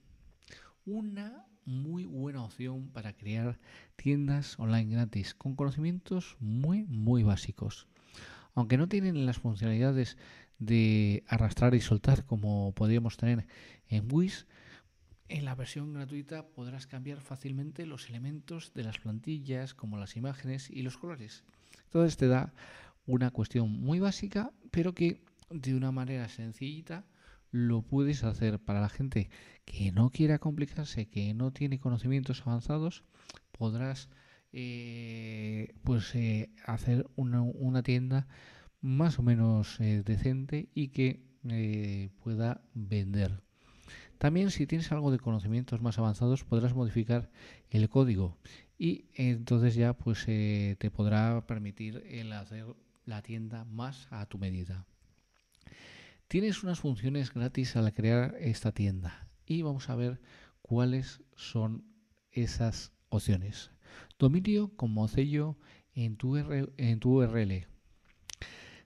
Una 0.85 1.45
muy 1.65 2.05
buena 2.05 2.43
opción 2.43 2.89
para 2.93 3.13
crear 3.13 3.59
tiendas 3.97 4.57
online 4.57 4.93
gratis 4.93 5.35
con 5.35 5.55
conocimientos 5.55 6.37
muy, 6.39 6.85
muy 6.85 7.23
básicos. 7.23 7.87
Aunque 8.55 8.77
no 8.77 8.87
tienen 8.87 9.25
las 9.25 9.37
funcionalidades 9.37 10.17
de 10.59 11.23
arrastrar 11.27 11.75
y 11.75 11.81
soltar 11.81 12.25
como 12.25 12.71
podríamos 12.73 13.17
tener 13.17 13.45
en 13.89 14.07
Wix, 14.11 14.47
en 15.29 15.45
la 15.45 15.55
versión 15.55 15.93
gratuita 15.93 16.47
podrás 16.47 16.87
cambiar 16.87 17.19
fácilmente 17.21 17.85
los 17.85 18.09
elementos 18.09 18.73
de 18.73 18.83
las 18.83 18.99
plantillas 18.99 19.73
como 19.73 19.97
las 19.97 20.15
imágenes 20.15 20.69
y 20.69 20.83
los 20.83 20.97
colores. 20.97 21.43
Entonces 21.85 22.17
te 22.17 22.27
da 22.27 22.53
una 23.05 23.31
cuestión 23.31 23.71
muy 23.71 23.99
básica, 23.99 24.51
pero 24.71 24.93
que 24.93 25.21
de 25.49 25.75
una 25.75 25.91
manera 25.91 26.27
sencillita 26.29 27.05
lo 27.51 27.81
puedes 27.81 28.23
hacer 28.23 28.59
para 28.59 28.81
la 28.81 28.89
gente 28.89 29.29
que 29.65 29.91
no 29.91 30.09
quiera 30.09 30.39
complicarse, 30.39 31.07
que 31.07 31.33
no 31.33 31.51
tiene 31.51 31.79
conocimientos 31.79 32.43
avanzados, 32.45 33.03
podrás 33.51 34.09
eh, 34.53 35.73
pues 35.83 36.13
eh, 36.15 36.49
hacer 36.65 37.05
una, 37.15 37.83
tienda 37.83 38.27
más 38.81 39.19
o 39.19 39.23
menos 39.23 39.79
eh, 39.79 40.03
decente 40.05 40.69
y 40.73 40.89
que 40.89 41.25
pueda 42.21 42.61
vender. 42.73 43.46
También 44.17 44.51
si 44.51 44.65
tienes 44.65 44.91
algo 44.91 45.11
de 45.11 45.19
conocimientos 45.19 45.81
más 45.81 45.99
avanzados 45.99 46.43
podrás 46.43 46.73
modificar 46.73 47.29
el 47.69 47.87
código 47.89 48.37
y 48.79 49.05
entonces 49.13 49.75
ya 49.75 49.93
pues 49.93 50.25
te 50.25 50.91
podrá 50.91 51.45
permitir 51.45 52.03
el 52.07 52.31
hacer 52.33 52.65
la 53.05 53.21
tienda 53.21 53.63
más 53.65 54.07
a 54.11 54.25
tu 54.25 54.37
medida. 54.37 54.85
Tienes 56.27 56.63
unas 56.63 56.79
funciones 56.79 57.33
gratis 57.33 57.75
al 57.75 57.93
crear 57.93 58.35
esta 58.39 58.71
tienda 58.71 59.27
y 59.45 59.61
vamos 59.61 59.89
a 59.89 59.95
ver 59.95 60.19
cuáles 60.61 61.21
son 61.35 61.85
esas 62.31 62.91
opciones. 63.09 63.71
Dominio 64.19 64.75
como 64.75 65.07
sello 65.07 65.57
en 65.93 66.17
tu, 66.17 66.35
en 66.37 66.99
tu 66.99 67.21
URL. 67.21 67.67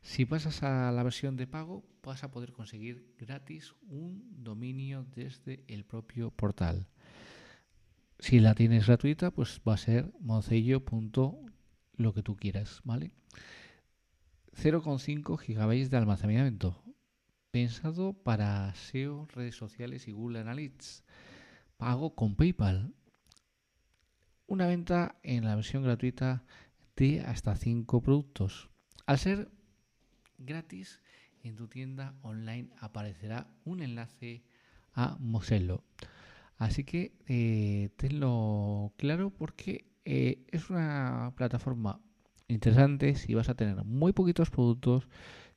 Si 0.01 0.25
pasas 0.25 0.63
a 0.63 0.91
la 0.91 1.03
versión 1.03 1.35
de 1.35 1.47
pago, 1.47 1.83
vas 2.03 2.23
a 2.23 2.31
poder 2.31 2.51
conseguir 2.51 3.13
gratis 3.17 3.75
un 3.87 4.43
dominio 4.43 5.05
desde 5.15 5.63
el 5.67 5.85
propio 5.85 6.31
portal. 6.31 6.87
Si 8.19 8.39
la 8.39 8.53
tienes 8.53 8.87
gratuita, 8.87 9.31
pues 9.31 9.61
va 9.67 9.73
a 9.73 9.77
ser 9.77 10.11
moncello. 10.19 10.83
lo 11.95 12.13
que 12.13 12.23
tú 12.23 12.35
quieras, 12.35 12.81
¿vale? 12.83 13.11
0,5 14.53 15.37
GB 15.37 15.89
de 15.89 15.97
almacenamiento. 15.97 16.83
Pensado 17.51 18.13
para 18.13 18.73
SEO, 18.75 19.27
redes 19.33 19.55
sociales 19.55 20.07
y 20.07 20.11
Google 20.11 20.39
Analytics. 20.39 21.03
Pago 21.77 22.15
con 22.15 22.35
PayPal. 22.35 22.93
Una 24.47 24.67
venta 24.67 25.15
en 25.23 25.45
la 25.45 25.55
versión 25.55 25.83
gratuita 25.83 26.43
de 26.95 27.21
hasta 27.21 27.55
5 27.55 28.01
productos. 28.01 28.69
Al 29.05 29.17
ser 29.17 29.51
gratis, 30.37 31.01
en 31.43 31.55
tu 31.55 31.67
tienda 31.67 32.13
online 32.21 32.69
aparecerá 32.79 33.47
un 33.65 33.81
enlace 33.81 34.43
a 34.93 35.17
Mosello. 35.19 35.83
Así 36.57 36.83
que 36.83 37.13
eh, 37.27 37.89
tenlo 37.97 38.93
claro 38.97 39.31
porque 39.31 39.85
eh, 40.05 40.43
es 40.51 40.69
una 40.69 41.33
plataforma 41.35 41.99
interesante 42.47 43.15
si 43.15 43.33
vas 43.33 43.49
a 43.49 43.55
tener 43.55 43.83
muy 43.83 44.13
poquitos 44.13 44.49
productos, 44.49 45.07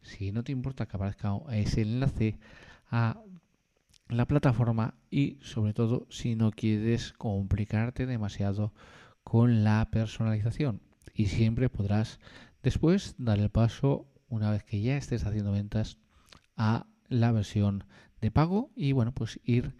si 0.01 0.33
no 0.33 0.45
te 0.45 0.53
importa 0.53 0.87
que 0.87 0.97
aparezca 0.97 1.37
ese 1.53 1.83
enlace 1.83 2.39
a 2.91 3.21
la 4.09 4.27
plataforma 4.27 4.95
y 5.11 5.39
sobre 5.41 5.73
todo 5.73 6.07
si 6.11 6.37
no 6.37 6.51
quieres 6.53 7.13
complicarte 7.13 8.07
demasiado 8.07 8.73
con 9.25 9.65
la 9.65 9.89
personalización 9.91 10.81
y 11.15 11.27
siempre 11.27 11.69
podrás 11.71 12.21
después 12.63 13.15
dar 13.19 13.39
el 13.39 13.51
paso 13.51 14.07
una 14.29 14.51
vez 14.51 14.65
que 14.65 14.81
ya 14.81 14.97
estés 14.97 15.25
haciendo 15.25 15.53
ventas 15.53 15.99
a 16.57 16.87
la 17.09 17.33
versión 17.33 17.85
de 18.21 18.31
pago 18.31 18.71
y 18.75 18.93
bueno 18.93 19.13
pues 19.13 19.41
ir 19.45 19.77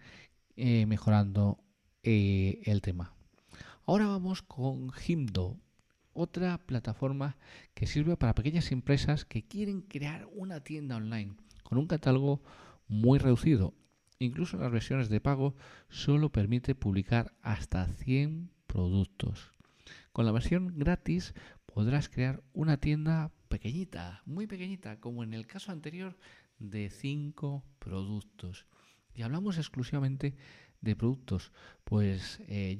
eh, 0.55 0.85
mejorando 0.85 1.59
eh, 2.03 2.61
el 2.65 2.81
tema. 2.81 3.13
Ahora 3.85 4.07
vamos 4.07 4.41
con 4.41 4.91
Himdo, 5.05 5.57
otra 6.13 6.57
plataforma 6.57 7.37
que 7.73 7.87
sirve 7.87 8.17
para 8.17 8.35
pequeñas 8.35 8.71
empresas 8.71 9.25
que 9.25 9.45
quieren 9.45 9.81
crear 9.81 10.27
una 10.33 10.61
tienda 10.61 10.95
online 10.95 11.35
con 11.63 11.77
un 11.77 11.87
catálogo 11.87 12.41
muy 12.87 13.19
reducido. 13.19 13.73
Incluso 14.17 14.57
las 14.57 14.71
versiones 14.71 15.09
de 15.09 15.19
pago 15.19 15.55
solo 15.89 16.31
permite 16.31 16.73
publicar 16.73 17.33
hasta 17.41 17.87
100 17.87 18.49
productos. 18.65 19.51
Con 20.13 20.25
la 20.25 20.31
versión 20.31 20.77
gratis 20.77 21.33
podrás 21.65 22.07
crear 22.07 22.41
una 22.53 22.77
tienda 22.77 23.31
pequeñita, 23.47 24.21
muy 24.25 24.47
pequeñita, 24.47 24.99
como 24.99 25.23
en 25.23 25.33
el 25.33 25.47
caso 25.47 25.71
anterior 25.71 26.17
de 26.59 26.89
5 26.89 27.63
productos. 27.79 28.65
Y 29.13 29.21
hablamos 29.21 29.57
exclusivamente 29.57 30.35
de 30.81 30.95
productos, 30.95 31.51
pues 31.83 32.41
eh, 32.47 32.77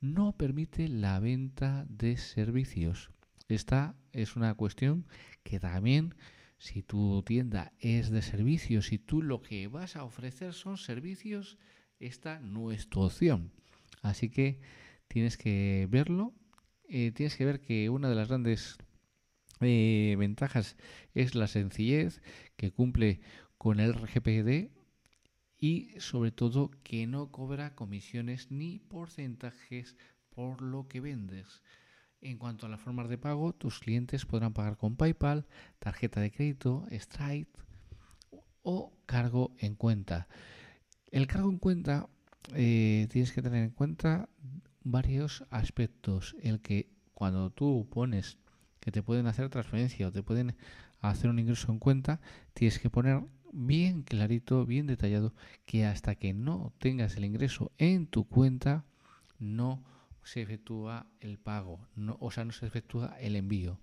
no 0.00 0.36
permite 0.36 0.88
la 0.88 1.20
venta 1.20 1.86
de 1.88 2.16
servicios. 2.16 3.10
Esta 3.48 3.94
es 4.12 4.36
una 4.36 4.54
cuestión 4.54 5.06
que 5.42 5.60
también, 5.60 6.14
si 6.58 6.82
tu 6.82 7.22
tienda 7.22 7.72
es 7.78 8.10
de 8.10 8.22
servicios, 8.22 8.86
si 8.86 8.98
tú 8.98 9.22
lo 9.22 9.42
que 9.42 9.68
vas 9.68 9.96
a 9.96 10.04
ofrecer 10.04 10.52
son 10.52 10.76
servicios, 10.76 11.58
esta 11.98 12.40
no 12.40 12.72
es 12.72 12.88
tu 12.88 13.00
opción. 13.00 13.52
Así 14.02 14.28
que 14.28 14.60
tienes 15.08 15.36
que 15.36 15.86
verlo. 15.90 16.34
Eh, 16.88 17.12
tienes 17.12 17.36
que 17.36 17.44
ver 17.44 17.60
que 17.60 17.88
una 17.88 18.08
de 18.08 18.16
las 18.16 18.28
grandes 18.28 18.78
eh, 19.64 20.16
ventajas 20.18 20.76
es 21.14 21.34
la 21.34 21.46
sencillez 21.46 22.22
que 22.56 22.70
cumple 22.70 23.20
con 23.58 23.80
el 23.80 23.94
RGPD 23.94 24.70
y 25.58 25.90
sobre 25.98 26.32
todo 26.32 26.70
que 26.82 27.06
no 27.06 27.30
cobra 27.30 27.74
comisiones 27.74 28.50
ni 28.50 28.80
porcentajes 28.80 29.96
por 30.30 30.60
lo 30.60 30.88
que 30.88 31.00
vendes. 31.00 31.62
En 32.20 32.38
cuanto 32.38 32.66
a 32.66 32.68
las 32.68 32.80
formas 32.80 33.08
de 33.08 33.18
pago, 33.18 33.52
tus 33.52 33.80
clientes 33.80 34.26
podrán 34.26 34.52
pagar 34.52 34.76
con 34.76 34.96
PayPal, 34.96 35.46
tarjeta 35.78 36.20
de 36.20 36.30
crédito, 36.30 36.86
Stripe 36.90 37.58
o 38.62 38.92
cargo 39.06 39.54
en 39.58 39.74
cuenta. 39.74 40.28
El 41.10 41.26
cargo 41.26 41.50
en 41.50 41.58
cuenta 41.58 42.08
eh, 42.54 43.06
tienes 43.10 43.32
que 43.32 43.42
tener 43.42 43.64
en 43.64 43.70
cuenta 43.70 44.28
varios 44.82 45.44
aspectos. 45.50 46.36
El 46.42 46.60
que 46.60 46.90
cuando 47.14 47.50
tú 47.50 47.88
pones 47.90 48.38
que 48.82 48.90
te 48.90 49.02
pueden 49.02 49.28
hacer 49.28 49.48
transferencia 49.48 50.08
o 50.08 50.12
te 50.12 50.24
pueden 50.24 50.56
hacer 51.00 51.30
un 51.30 51.38
ingreso 51.38 51.70
en 51.70 51.78
cuenta, 51.78 52.20
tienes 52.52 52.80
que 52.80 52.90
poner 52.90 53.22
bien 53.52 54.02
clarito, 54.02 54.66
bien 54.66 54.88
detallado, 54.88 55.34
que 55.64 55.86
hasta 55.86 56.16
que 56.16 56.34
no 56.34 56.72
tengas 56.78 57.16
el 57.16 57.24
ingreso 57.24 57.70
en 57.78 58.08
tu 58.08 58.24
cuenta, 58.24 58.84
no 59.38 59.84
se 60.24 60.42
efectúa 60.42 61.06
el 61.20 61.38
pago, 61.38 61.86
no, 61.94 62.16
o 62.20 62.32
sea, 62.32 62.44
no 62.44 62.52
se 62.52 62.66
efectúa 62.66 63.16
el 63.20 63.36
envío. 63.36 63.78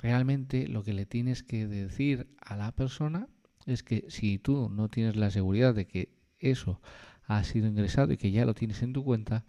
Realmente 0.00 0.66
lo 0.66 0.82
que 0.82 0.94
le 0.94 1.04
tienes 1.04 1.42
que 1.42 1.66
decir 1.66 2.26
a 2.40 2.56
la 2.56 2.72
persona 2.72 3.28
es 3.66 3.82
que 3.82 4.06
si 4.08 4.38
tú 4.38 4.70
no 4.70 4.88
tienes 4.88 5.16
la 5.16 5.30
seguridad 5.30 5.74
de 5.74 5.86
que 5.86 6.08
eso 6.38 6.80
ha 7.24 7.44
sido 7.44 7.66
ingresado 7.66 8.14
y 8.14 8.16
que 8.16 8.30
ya 8.30 8.46
lo 8.46 8.54
tienes 8.54 8.82
en 8.82 8.94
tu 8.94 9.04
cuenta, 9.04 9.44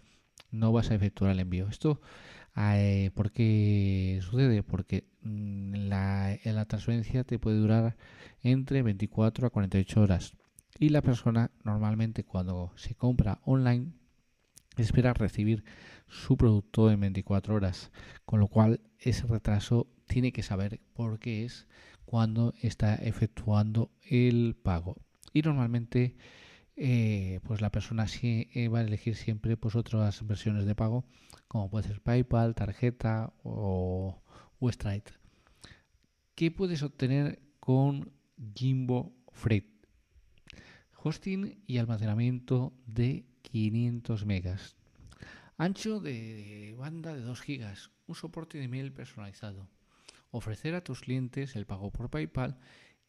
no 0.52 0.74
vas 0.74 0.92
a 0.92 0.96
efectuar 0.96 1.32
el 1.32 1.40
envío. 1.40 1.70
Esto 1.70 2.02
¿Por 2.54 3.32
qué 3.32 4.20
sucede? 4.22 4.64
Porque 4.64 5.06
mm, 5.22 5.88
la, 5.88 6.38
la 6.44 6.66
transferencia 6.66 7.24
te 7.24 7.40
puede 7.40 7.58
durar 7.58 7.96
entre 8.44 8.82
24 8.82 9.48
a 9.48 9.50
48 9.50 10.02
horas 10.02 10.34
y 10.80 10.90
la 10.90 11.02
persona 11.02 11.52
normalmente 11.64 12.24
cuando 12.24 12.72
se 12.76 12.96
compra 12.96 13.40
online 13.44 13.92
espera 14.78 15.14
recibir 15.14 15.64
su 16.08 16.38
producto 16.38 16.90
en 16.92 17.00
24 17.00 17.56
horas, 17.56 17.92
con 18.26 18.40
lo 18.40 18.48
cual 18.48 18.82
ese 19.00 19.28
retraso 19.28 19.88
tiene 20.08 20.32
que 20.32 20.44
saber 20.44 20.82
por 20.94 21.20
qué 21.20 21.46
es 21.46 21.68
cuando 22.06 22.54
está 22.62 22.96
efectuando 22.96 23.92
el 24.02 24.56
pago. 24.62 24.98
Y 25.34 25.42
normalmente 25.42 26.16
eh, 26.76 27.40
pues 27.44 27.62
la 27.62 27.72
persona 27.72 28.08
sí, 28.08 28.50
eh, 28.54 28.68
va 28.68 28.80
a 28.80 28.84
elegir 28.84 29.16
siempre 29.16 29.58
pues 29.58 29.76
otras 29.76 30.26
versiones 30.26 30.66
de 30.66 30.76
pago 30.76 31.06
como 31.52 31.70
puede 31.70 31.86
ser 31.86 32.00
PayPal, 32.00 32.56
tarjeta 32.56 33.34
o, 33.44 34.24
Stripe. 34.62 35.12
¿Qué 36.34 36.50
puedes 36.50 36.82
obtener 36.82 37.42
con 37.60 38.14
Jimbo 38.56 39.14
Freight? 39.34 39.68
Hosting 41.04 41.62
y 41.68 41.78
almacenamiento 41.78 42.72
de 42.86 43.26
500 43.42 44.26
megas. 44.26 44.78
Ancho 45.58 46.00
de 46.00 46.74
banda 46.78 47.14
de 47.14 47.22
2 47.22 47.42
GB, 47.46 47.76
un 48.08 48.16
soporte 48.16 48.58
de 48.58 48.64
email 48.64 48.94
personalizado. 48.94 49.68
Ofrecer 50.30 50.76
a 50.76 50.86
tus 50.86 51.02
clientes 51.02 51.58
el 51.58 51.66
pago 51.66 51.92
por 51.92 52.10
PayPal 52.10 52.58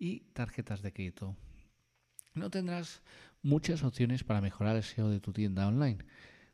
y 0.01 0.33
tarjetas 0.33 0.83
de 0.83 0.92
crédito. 0.92 1.37
No 2.35 2.51
tendrás 2.51 3.03
muchas 3.43 3.83
opciones 3.83 4.25
para 4.25 4.41
mejorar 4.41 4.77
el 4.77 4.83
SEO 4.83 5.11
de 5.11 5.21
tu 5.21 5.33
tienda 5.33 5.67
online, 5.67 5.99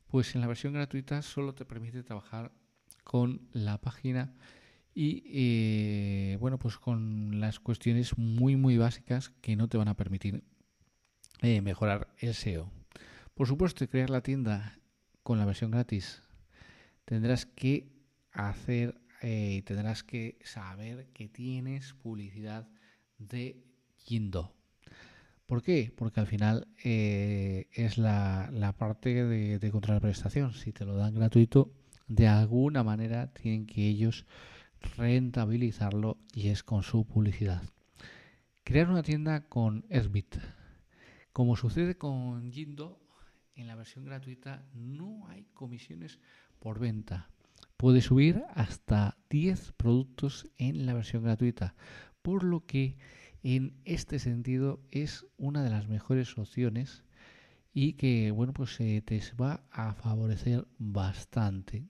pues 0.09 0.35
en 0.35 0.41
la 0.41 0.47
versión 0.47 0.73
gratuita 0.73 1.23
solo 1.23 1.55
te 1.55 1.65
permite 1.65 2.03
trabajar 2.03 2.53
con 3.05 3.49
la 3.53 3.81
página 3.81 4.35
y 4.95 5.23
eh, 5.27 6.37
bueno 6.41 6.59
pues 6.59 6.77
con 6.79 7.41
las 7.41 7.61
cuestiones 7.61 8.19
muy 8.19 8.57
muy 8.57 8.79
básicas 8.79 9.31
que 9.41 9.55
no 9.55 9.69
te 9.69 9.79
van 9.79 9.89
a 9.89 9.97
permitir 9.97 10.43
eh, 11.41 11.61
mejorar 11.61 12.13
el 12.19 12.35
SEO. 12.35 12.71
Por 13.35 13.47
supuesto, 13.47 13.89
crear 13.89 14.11
la 14.11 14.23
tienda 14.23 14.81
con 15.23 15.39
la 15.39 15.45
versión 15.45 15.71
gratis 15.71 16.23
tendrás 17.05 17.47
que 17.47 17.93
hacer 18.33 19.01
eh, 19.23 19.63
tendrás 19.65 20.03
que 20.03 20.39
saber 20.45 21.09
que 21.13 21.29
tienes 21.29 21.95
publicidad 21.95 22.69
de 23.19 23.65
Yindo. 24.05 24.58
¿Por 25.49 25.63
qué? 25.63 25.91
Porque 25.97 26.21
al 26.21 26.27
final 26.27 26.69
es 26.77 27.97
la, 27.97 28.75
parte 28.77 29.25
de, 29.25 29.59
de. 29.59 30.53
Si 30.53 30.73
te 30.73 30.85
lo 30.85 30.95
dan 30.95 31.15
gratuito, 31.15 31.73
de 32.07 32.29
alguna 32.29 32.85
manera 32.85 33.33
tienen 33.33 33.65
que 33.65 33.89
ellos 33.89 34.27
rentabilizarlo 34.99 36.19
y 36.35 36.49
es 36.49 36.63
con 36.63 36.83
su 36.83 37.07
publicidad. 37.07 37.63
Crear 38.63 38.91
una 38.91 39.03
tienda 39.03 39.49
con 39.49 39.87
Airbit. 39.89 40.37
Como 41.33 41.57
sucede 41.57 41.97
con 41.97 42.53
Jindo, 42.53 43.01
en 43.55 43.69
la 43.69 43.75
versión 43.75 44.05
gratuita 44.05 44.69
no 44.75 45.29
hay 45.29 45.45
comisiones 45.55 46.21
por 46.59 46.79
venta. 46.79 47.31
Puedes 47.79 48.05
subir 48.05 48.43
hasta 48.55 49.17
10 49.31 49.73
productos 49.79 50.47
en 50.59 50.85
la 50.85 50.93
versión 50.93 51.23
gratuita, 51.23 51.75
por 52.21 52.45
lo 52.45 52.67
que 52.67 52.99
en 53.43 53.81
este 53.85 54.19
sentido 54.19 54.81
es 54.91 55.27
una 55.37 55.63
de 55.63 55.71
las 55.71 55.89
mejores 55.89 56.37
opciones 56.39 57.05
y 57.73 57.95
que 57.95 58.31
bueno 58.31 58.53
pues 58.53 58.79
eh, 58.81 59.03
te 59.05 59.21
va 59.41 59.63
a 59.71 59.95
favorecer 59.95 60.67
bastante. 60.79 61.87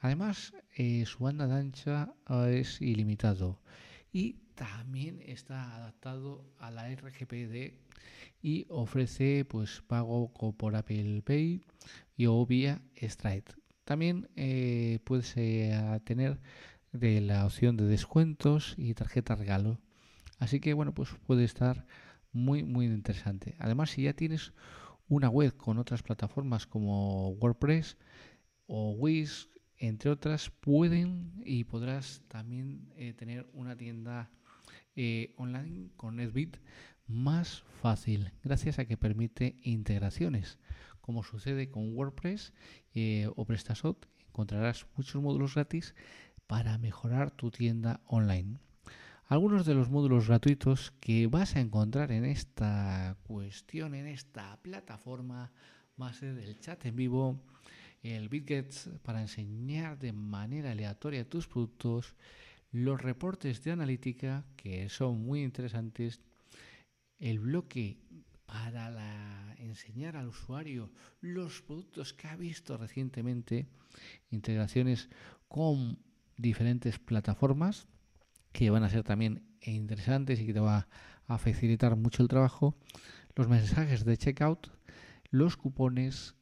Además, 0.00 0.54
eh, 0.76 1.04
su 1.04 1.24
banda 1.24 1.46
de 1.46 1.54
ancha 1.54 2.14
eh, 2.28 2.60
es 2.60 2.80
ilimitado 2.80 3.60
y 4.12 4.38
también 4.54 5.20
está 5.20 5.76
adaptado 5.76 6.44
a 6.58 6.70
la 6.70 6.90
RGPD 6.90 7.74
y 8.42 8.66
ofrece 8.70 9.44
pues 9.44 9.82
pago 9.82 10.32
por 10.32 10.74
Apple 10.74 11.22
Pay 11.22 11.62
y 12.16 12.26
o 12.26 12.46
vía 12.46 12.80
Stripe. 12.96 13.52
También 13.84 14.28
eh, 14.36 15.00
puedes 15.04 15.34
tener 16.04 16.40
de 16.92 17.20
la 17.20 17.44
opción 17.44 17.76
de 17.76 17.84
descuentos 17.84 18.74
y 18.78 18.94
tarjeta 18.94 19.34
regalo. 19.34 19.78
Así 20.40 20.58
que 20.58 20.74
bueno, 20.74 20.92
pues 20.92 21.10
puede 21.26 21.44
estar 21.44 21.86
muy 22.32 22.64
muy 22.64 22.86
interesante. 22.86 23.54
Además, 23.60 23.90
si 23.90 24.02
ya 24.02 24.14
tienes 24.14 24.52
una 25.08 25.28
web 25.28 25.56
con 25.56 25.78
otras 25.78 26.02
plataformas 26.02 26.66
como 26.66 27.30
WordPress 27.34 27.96
o 28.66 28.92
Wix 28.92 29.48
entre 29.78 30.10
otras, 30.10 30.50
pueden 30.50 31.32
y 31.44 31.64
podrás 31.64 32.22
también 32.28 32.92
eh, 32.96 33.14
tener 33.14 33.48
una 33.54 33.76
tienda 33.76 34.30
eh, 34.94 35.32
online 35.38 35.88
con 35.96 36.16
NetBeat 36.16 36.58
más 37.06 37.64
fácil, 37.80 38.30
gracias 38.44 38.78
a 38.78 38.84
que 38.84 38.96
permite 38.96 39.56
integraciones. 39.62 40.58
Como 41.00 41.24
sucede 41.24 41.70
con 41.70 41.96
WordPress 41.96 42.52
eh, 42.94 43.28
o 43.34 43.44
PrestaShop, 43.46 44.04
encontrarás 44.28 44.86
muchos 44.96 45.20
módulos 45.22 45.54
gratis 45.54 45.94
para 46.46 46.78
mejorar 46.78 47.30
tu 47.30 47.50
tienda 47.50 48.00
online. 48.06 48.58
Algunos 49.30 49.64
de 49.64 49.74
los 49.74 49.90
módulos 49.90 50.26
gratuitos 50.26 50.92
que 50.98 51.28
vas 51.28 51.54
a 51.54 51.60
encontrar 51.60 52.10
en 52.10 52.24
esta 52.24 53.16
cuestión, 53.22 53.94
en 53.94 54.08
esta 54.08 54.60
plataforma, 54.60 55.52
va 56.02 56.08
a 56.08 56.12
ser 56.12 56.36
el 56.38 56.58
chat 56.58 56.84
en 56.86 56.96
vivo, 56.96 57.40
el 58.02 58.28
BitGets 58.28 58.90
para 59.04 59.20
enseñar 59.20 60.00
de 60.00 60.12
manera 60.12 60.72
aleatoria 60.72 61.28
tus 61.28 61.46
productos, 61.46 62.16
los 62.72 63.00
reportes 63.00 63.62
de 63.62 63.70
analítica 63.70 64.44
que 64.56 64.88
son 64.88 65.24
muy 65.24 65.44
interesantes, 65.44 66.20
el 67.20 67.38
bloque 67.38 67.98
para 68.46 69.54
enseñar 69.58 70.16
al 70.16 70.26
usuario 70.26 70.90
los 71.20 71.62
productos 71.62 72.12
que 72.14 72.26
ha 72.26 72.34
visto 72.34 72.76
recientemente, 72.76 73.68
integraciones 74.32 75.08
con 75.46 76.00
diferentes 76.36 76.98
plataformas 76.98 77.86
que 78.52 78.70
van 78.70 78.84
a 78.84 78.90
ser 78.90 79.02
también 79.02 79.42
interesantes 79.62 80.40
y 80.40 80.46
que 80.46 80.54
te 80.54 80.60
va 80.60 80.88
a 81.26 81.38
facilitar 81.38 81.96
mucho 81.96 82.22
el 82.22 82.28
trabajo, 82.28 82.76
los 83.36 83.48
mensajes 83.48 84.04
de 84.04 84.16
checkout, 84.16 84.68
los 85.30 85.56
cupones 85.56 86.34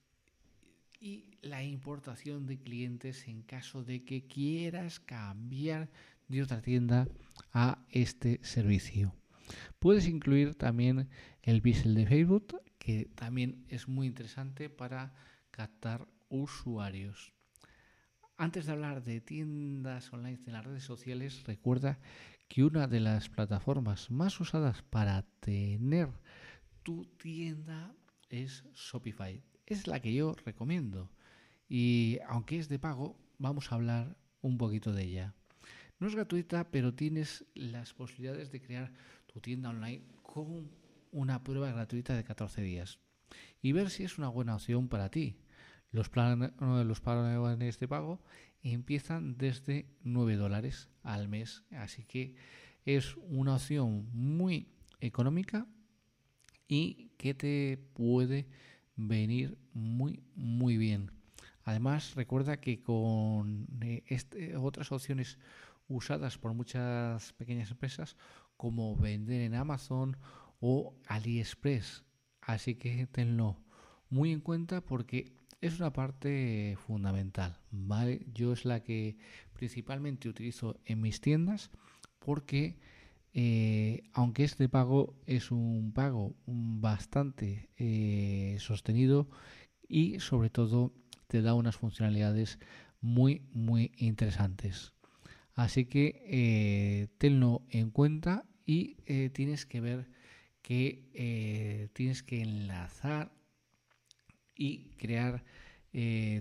y 1.01 1.39
la 1.43 1.63
importación 1.63 2.47
de 2.47 2.59
clientes 2.59 3.29
en 3.29 3.43
caso 3.43 3.85
de 3.85 4.05
que 4.05 4.27
quieras 4.27 4.99
cambiar 5.01 5.91
de 6.29 6.43
otra 6.43 6.63
tienda 6.63 7.09
a 7.53 7.85
este 7.91 8.41
servicio. 8.43 9.15
Puedes 9.79 10.07
incluir 10.09 10.55
también 10.55 11.09
el 11.43 11.61
bisel 11.61 11.95
de 11.95 12.07
Facebook, 12.07 12.61
que 12.79 13.07
también 13.15 13.65
es 13.69 13.89
muy 13.89 14.07
interesante 14.07 14.69
para 14.69 15.15
captar 15.51 16.07
usuarios. 16.29 17.33
Antes 18.41 18.67
de 18.67 18.73
hablar 18.73 19.03
de 19.03 19.21
tiendas 19.21 20.13
online 20.13 20.39
en 20.47 20.53
las 20.53 20.65
redes 20.65 20.85
sociales, 20.85 21.43
recuerda 21.45 21.99
que 22.47 22.63
una 22.63 22.87
de 22.87 23.01
las 23.01 23.29
plataformas 23.29 24.13
más 24.13 24.39
usadas 24.39 24.81
para 24.83 25.23
tener 25.41 26.09
tu 26.85 27.05
tienda 27.17 27.93
es 28.31 28.63
Shopify. 28.75 29.43
Es 29.67 29.89
la 29.89 29.99
que 29.99 30.15
yo 30.15 30.37
recomiendo. 30.45 31.11
Y 31.69 32.21
aunque 32.29 32.61
es 32.61 32.69
de 32.69 32.79
pago, 32.79 33.19
vamos 33.39 33.73
a 33.73 33.75
hablar 33.75 34.17
un 34.41 34.57
poquito 34.57 34.93
de 34.93 35.03
ella. 35.03 35.35
No 35.99 36.07
es 36.07 36.15
gratuita, 36.15 36.71
pero 36.71 36.95
tienes 36.95 37.45
las 37.57 37.93
posibilidades 37.93 38.53
de 38.53 38.63
crear 38.63 38.93
tu 39.27 39.41
tienda 39.41 39.71
online 39.71 40.05
con 40.23 40.71
una 41.11 41.43
prueba 41.43 41.73
gratuita 41.73 42.15
de 42.15 42.23
14 42.23 42.63
días 42.63 43.01
y 43.61 43.73
ver 43.73 43.91
si 43.91 44.05
es 44.05 44.17
una 44.17 44.29
buena 44.29 44.55
opción 44.55 44.87
para 44.89 45.11
ti. 45.11 45.35
Los, 45.91 46.09
planes, 46.11 46.53
los 46.61 47.01
planes 47.01 47.79
de 47.79 47.89
pago 47.89 48.21
empiezan 48.63 49.37
desde 49.39 49.87
9 50.03 50.37
dólares 50.37 50.89
al 51.03 51.29
mes, 51.29 51.65
así 51.71 52.05
que 52.05 52.35
es 52.85 53.17
una 53.17 53.55
opción 53.55 54.09
muy 54.13 54.69
económica 55.01 55.67
y 56.67 57.11
que 57.17 57.35
te 57.35 57.79
puede 57.95 58.49
venir 58.97 59.59
muy 59.73 60.23
muy 60.35 60.77
bien. 60.77 61.11
Además, 61.65 62.15
recuerda 62.15 62.61
que 62.61 62.83
con 62.83 63.67
eh, 63.83 64.03
este, 64.07 64.57
otras 64.57 64.91
opciones 64.91 65.39
usadas 65.87 66.39
por 66.39 66.55
muchas 66.55 67.33
pequeñas 67.35 67.71
empresas, 67.71 68.17
como 68.57 68.97
vender 68.97 69.43
en 69.43 69.55
Amazon 69.55 70.17
o 70.61 70.95
AliExpress. 71.07 72.05
Así 72.41 72.75
que 72.75 73.07
tenlo 73.07 73.63
muy 74.11 74.33
en 74.33 74.41
cuenta 74.41 74.81
porque 74.81 75.35
es 75.61 75.79
una 75.79 75.93
parte 75.93 76.77
fundamental. 76.87 77.59
¿vale? 77.71 78.27
Yo 78.33 78.53
es 78.53 78.65
la 78.65 78.83
que 78.83 79.17
principalmente 79.53 80.29
utilizo 80.29 80.81
en 80.85 81.01
mis 81.01 81.21
tiendas 81.21 81.71
porque 82.19 82.77
eh, 83.35 84.03
aunque 84.13 84.45
este 84.45 84.69
pago 84.69 85.15
es 85.27 85.51
un 85.51 85.93
pago 85.93 86.35
bastante 86.47 87.71
eh, 87.77 88.57
sostenido 88.59 89.29
y 89.87 90.21
sobre 90.21 90.51
todo 90.51 90.93
te 91.27 91.43
da 91.43 91.55
unas 91.55 91.77
funcionalidades 91.77 92.59
muy, 93.01 93.43
muy 93.53 93.93
interesantes. 93.97 94.93
Así 95.55 95.87
que 95.87 96.23
eh, 96.27 97.09
tenlo 97.19 97.63
en 97.71 97.91
cuenta 97.91 98.45
y 98.65 98.97
tienes 99.31 99.67
que 99.67 99.81
ver 99.81 100.11
que 100.63 101.89
tienes 101.95 102.23
que 102.23 102.43
enlazar 102.43 103.33
y 104.59 104.91
crear 104.99 105.43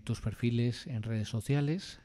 tus 0.03 0.19
perfiles 0.19 0.85
en 0.87 1.03
redes 1.03 1.29
sociales 1.29 2.01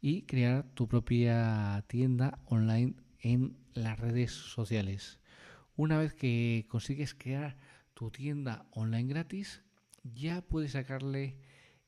y 0.00 0.22
crear 0.22 0.64
tu 0.74 0.88
propia 0.88 1.84
tienda 1.86 2.40
online 2.46 2.94
en 3.20 3.56
las 3.74 4.00
redes 4.00 4.32
sociales. 4.32 5.20
Una 5.76 5.98
vez 5.98 6.14
que 6.14 6.66
consigues 6.68 7.14
crear 7.14 7.56
tu 7.94 8.10
tienda 8.10 8.66
online 8.72 9.08
gratis, 9.08 9.62
ya 10.02 10.42
puedes 10.42 10.72
sacarle 10.72 11.36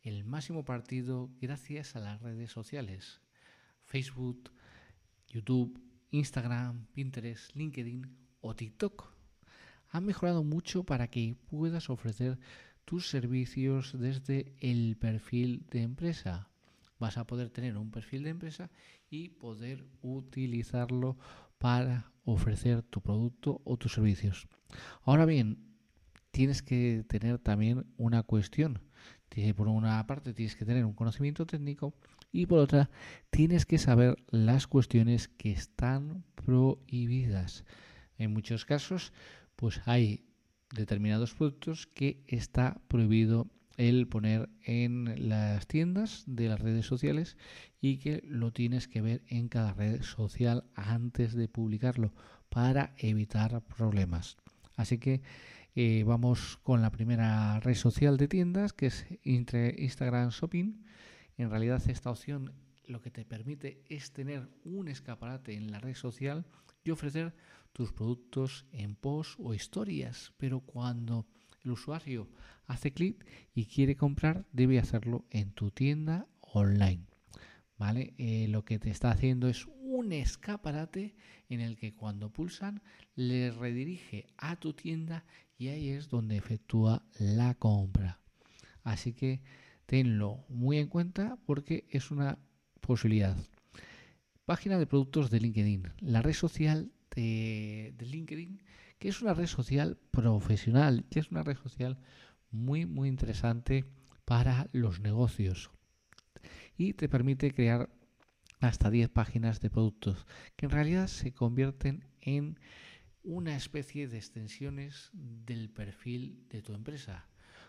el 0.02 0.24
máximo 0.24 0.64
partido 0.64 1.30
gracias 1.40 1.96
a 1.96 2.00
las 2.00 2.20
redes 2.20 2.52
sociales. 2.52 3.20
Facebook, 3.84 4.52
YouTube, 5.28 5.80
Instagram, 6.10 6.86
Pinterest, 6.92 7.54
LinkedIn 7.56 8.16
o 8.40 8.54
TikTok 8.54 9.12
han 9.88 10.04
mejorado 10.06 10.44
mucho 10.44 10.84
para 10.84 11.08
que 11.08 11.36
puedas 11.50 11.90
ofrecer 11.90 12.38
tus 12.84 13.08
servicios 13.08 13.98
desde 13.98 14.54
el 14.60 14.96
perfil 14.96 15.66
de 15.70 15.82
empresa. 15.82 16.48
Vas 16.98 17.18
a 17.18 17.26
poder 17.26 17.50
tener 17.50 17.76
un 17.76 17.90
perfil 17.90 18.24
de 18.24 18.30
empresa 18.30 18.70
y 19.10 19.30
poder 19.30 19.84
utilizarlo 20.02 21.16
para 21.58 22.12
ofrecer 22.24 22.82
tu 22.82 23.00
producto 23.00 23.60
o 23.64 23.76
tus 23.76 23.94
servicios. 23.94 24.48
Ahora 25.02 25.26
bien, 25.26 25.58
tienes 26.30 26.62
que 26.62 27.04
tener 27.08 27.38
también 27.38 27.86
una 27.96 28.22
cuestión. 28.22 28.80
Por 29.56 29.68
una 29.68 30.06
parte 30.06 30.34
tienes 30.34 30.56
que 30.56 30.66
tener 30.66 30.84
un 30.84 30.92
conocimiento 30.92 31.46
técnico 31.46 31.94
y 32.30 32.46
por 32.46 32.58
otra 32.58 32.90
tienes 33.30 33.64
que 33.64 33.78
saber 33.78 34.16
las 34.28 34.66
cuestiones 34.66 35.28
que 35.28 35.52
están 35.52 36.24
prohibidas. 36.34 37.64
En 38.18 38.32
muchos 38.32 38.66
casos, 38.66 39.12
pues 39.56 39.80
hay 39.86 40.26
determinados 40.72 41.34
productos 41.34 41.86
que 41.86 42.22
está 42.26 42.80
prohibido 42.88 43.48
el 43.76 44.06
poner 44.06 44.48
en 44.64 45.28
las 45.28 45.66
tiendas 45.66 46.24
de 46.26 46.48
las 46.48 46.60
redes 46.60 46.86
sociales 46.86 47.36
y 47.80 47.98
que 47.98 48.22
lo 48.26 48.52
tienes 48.52 48.88
que 48.88 49.00
ver 49.00 49.22
en 49.28 49.48
cada 49.48 49.72
red 49.72 50.02
social 50.02 50.64
antes 50.74 51.34
de 51.34 51.48
publicarlo 51.48 52.12
para 52.48 52.94
evitar 52.98 53.62
problemas. 53.62 54.36
Así 54.76 54.98
que 54.98 55.22
eh, 55.74 56.04
vamos 56.06 56.58
con 56.62 56.82
la 56.82 56.90
primera 56.90 57.58
red 57.60 57.74
social 57.74 58.18
de 58.18 58.28
tiendas 58.28 58.72
que 58.72 58.86
es 58.86 59.06
Instagram 59.24 60.30
Shopping. 60.30 60.84
En 61.38 61.50
realidad 61.50 61.82
esta 61.88 62.10
opción 62.10 62.52
lo 62.86 63.00
que 63.00 63.10
te 63.10 63.24
permite 63.24 63.82
es 63.88 64.12
tener 64.12 64.48
un 64.64 64.88
escaparate 64.88 65.54
en 65.54 65.70
la 65.70 65.80
red 65.80 65.94
social 65.94 66.46
y 66.84 66.90
ofrecer 66.90 67.34
tus 67.72 67.92
productos 67.92 68.66
en 68.72 68.96
post 68.96 69.38
o 69.38 69.54
historias, 69.54 70.32
pero 70.36 70.60
cuando 70.60 71.26
el 71.64 71.70
usuario 71.70 72.28
hace 72.66 72.92
clic 72.92 73.24
y 73.54 73.66
quiere 73.66 73.96
comprar, 73.96 74.46
debe 74.52 74.78
hacerlo 74.78 75.24
en 75.30 75.52
tu 75.52 75.70
tienda 75.70 76.26
online. 76.40 77.06
¿Vale? 77.78 78.14
Eh, 78.18 78.46
lo 78.48 78.64
que 78.64 78.78
te 78.78 78.90
está 78.90 79.10
haciendo 79.10 79.48
es 79.48 79.66
un 79.82 80.12
escaparate 80.12 81.16
en 81.48 81.60
el 81.60 81.76
que 81.76 81.94
cuando 81.94 82.30
pulsan 82.30 82.80
le 83.16 83.50
redirige 83.50 84.26
a 84.36 84.56
tu 84.56 84.72
tienda 84.72 85.24
y 85.58 85.68
ahí 85.68 85.88
es 85.88 86.08
donde 86.08 86.36
efectúa 86.36 87.04
la 87.18 87.54
compra. 87.54 88.20
Así 88.84 89.14
que 89.14 89.42
tenlo 89.86 90.44
muy 90.48 90.78
en 90.78 90.88
cuenta 90.88 91.38
porque 91.44 91.86
es 91.90 92.10
una 92.10 92.38
posibilidad. 92.82 93.36
Página 94.44 94.78
de 94.78 94.86
productos 94.86 95.30
de 95.30 95.40
LinkedIn. 95.40 95.92
La 96.00 96.20
red 96.20 96.34
social 96.34 96.92
de, 97.14 97.94
LinkedIn, 97.98 98.62
que 98.98 99.08
es 99.08 99.22
una 99.22 99.34
red 99.34 99.46
social 99.46 99.98
profesional, 100.10 101.04
que 101.10 101.20
es 101.20 101.30
una 101.30 101.42
red 101.42 101.56
social 101.56 101.98
muy, 102.50 102.84
muy 102.84 103.08
interesante 103.08 103.86
para 104.24 104.68
los 104.72 105.00
negocios. 105.00 105.70
Y 106.76 106.94
te 106.94 107.08
permite 107.08 107.52
crear 107.52 107.88
hasta 108.60 108.90
10 108.90 109.08
páginas 109.10 109.60
de 109.60 109.70
productos, 109.70 110.26
que 110.56 110.66
en 110.66 110.72
realidad 110.72 111.06
se 111.06 111.32
convierten 111.32 112.04
en 112.20 112.58
una 113.22 113.56
especie 113.56 114.08
de 114.08 114.18
extensiones 114.18 115.10
del 115.12 115.70
perfil 115.70 116.46
de 116.48 116.62
tu 116.62 116.74
empresa. 116.74 117.28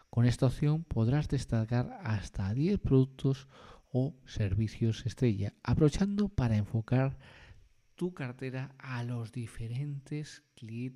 Con 0.10 0.26
esta 0.26 0.48
opción 0.48 0.84
podrás 0.84 1.28
destacar 1.28 2.00
hasta 2.04 2.54
10 2.54 2.80
productos 2.80 3.48
o 3.94 4.14
servicios 4.26 5.06
estrella, 5.06 5.54
aprovechando 5.64 6.28
para 6.28 6.58
enfocar 6.58 7.18
tu 7.96 8.14
cartera 8.14 8.76
a 8.80 9.04
los 9.04 9.32
diferentes 9.32 10.44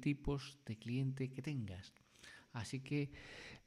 tipos 0.01 0.57
de 0.65 0.77
cliente 0.77 1.29
que 1.29 1.41
tengas. 1.41 1.93
Así 2.53 2.79
que 2.79 3.11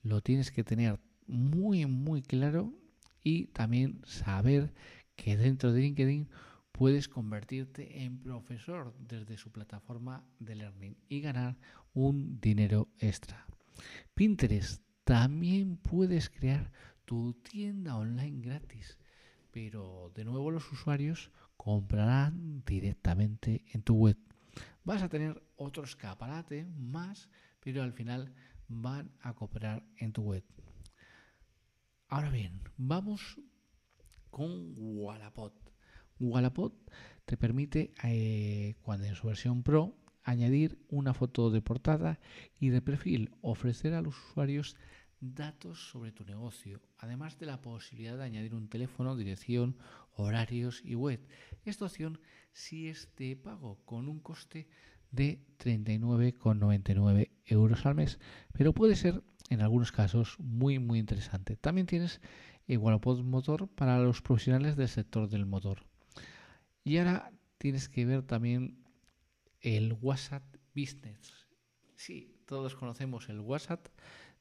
lo 0.03 0.21
tienes 0.21 0.51
que 0.51 0.65
tener 0.65 0.99
muy, 1.27 1.87
muy 1.87 2.23
claro 2.23 2.75
y 3.23 3.47
también 3.47 4.01
saber 4.05 4.75
que 5.15 5.37
dentro 5.37 5.73
de 5.73 5.83
LinkedIn 5.83 6.29
puedes 6.73 7.09
convertirte 7.09 8.03
en 8.03 8.19
profesor 8.19 8.95
desde 8.99 9.37
su 9.37 9.53
plataforma 9.53 10.25
de 10.39 10.57
learning 10.57 10.97
y 11.09 11.21
ganar 11.21 11.57
un 11.93 12.41
dinero 12.41 12.89
extra. 12.99 13.47
Pinterest 14.15 14.83
también 15.05 15.77
puedes 15.77 16.31
crear 16.31 16.73
tu 17.05 17.35
tienda 17.35 17.97
online 17.97 18.41
gratis, 18.41 18.99
pero 19.53 20.13
de 20.15 20.25
nuevo 20.25 20.51
los 20.51 20.71
usuarios 20.73 21.31
comprarán 21.57 22.63
directamente 22.65 23.65
en 23.73 23.83
tu 23.83 23.95
web. 23.95 24.17
Vas 24.85 25.03
a 25.03 25.09
tener 25.09 25.43
otro 25.57 25.85
escaparate 25.85 26.65
más, 26.77 27.29
pero 27.61 27.83
al 27.83 27.93
final 27.93 28.35
van 28.69 29.13
a 29.21 29.35
comprar 29.35 29.85
en 29.97 30.13
tu 30.13 30.23
web. 30.23 30.45
Ahora 32.09 32.31
bien, 32.31 32.63
vamos 32.77 33.39
con 34.31 34.73
Wallapop. 34.77 35.55
Wallapop 36.19 36.75
te 37.25 37.37
permite, 37.37 37.93
eh, 38.05 38.75
cuando 38.83 39.07
en 39.07 39.15
su 39.15 39.27
versión 39.27 39.63
Pro, 39.63 39.97
añadir 40.23 40.79
una 40.89 41.15
foto 41.15 41.51
de 41.51 41.63
portada 41.63 42.21
y 42.59 42.71
de 42.71 42.83
perfil, 42.83 43.31
ofrecer 43.43 43.95
a 43.95 44.03
los 44.03 44.17
usuarios 44.29 44.77
datos 45.21 45.91
sobre 45.91 46.13
tu 46.13 46.25
negocio, 46.25 46.81
además 46.99 47.39
de 47.39 47.47
la 47.47 47.61
posibilidad 47.61 48.17
de 48.17 48.25
añadir 48.25 48.55
un 48.55 48.69
teléfono, 48.69 49.17
dirección, 49.17 49.77
horarios 50.15 50.83
y 50.85 50.95
web. 50.95 51.21
Esta 51.65 51.85
opción 51.85 52.21
sí 52.53 52.89
es 52.89 53.09
de 53.17 53.37
pago 53.37 53.79
con 53.85 54.09
un 54.09 54.21
coste 54.21 54.69
de 55.11 55.45
39,99 55.59 57.31
euros 57.47 57.87
al 57.87 57.95
mes, 57.95 58.19
pero 58.53 58.73
puede 58.73 58.97
ser 58.97 59.23
en 59.51 59.61
algunos 59.61 59.93
casos 59.93 60.37
muy 60.39 60.79
muy 60.79 60.99
interesante. 60.99 61.57
También 61.57 61.87
tienes 61.87 62.21
Wallapop 62.69 63.21
Motor 63.23 63.69
para 63.69 63.99
los 63.99 64.23
profesionales 64.23 64.77
del 64.77 64.89
sector 64.89 65.29
del 65.29 65.47
motor. 65.47 65.85
Y 66.85 66.99
ahora 66.99 67.33
tienes 67.59 67.89
que 67.89 68.07
ver 68.07 68.23
también 68.23 68.85
el 69.61 69.93
WhatsApp 70.01 70.45
Business. 70.75 71.49
Sí, 71.97 72.41
todos 72.47 72.75
conocemos 72.75 73.29
el 73.29 73.41
WhatsApp, 73.41 73.87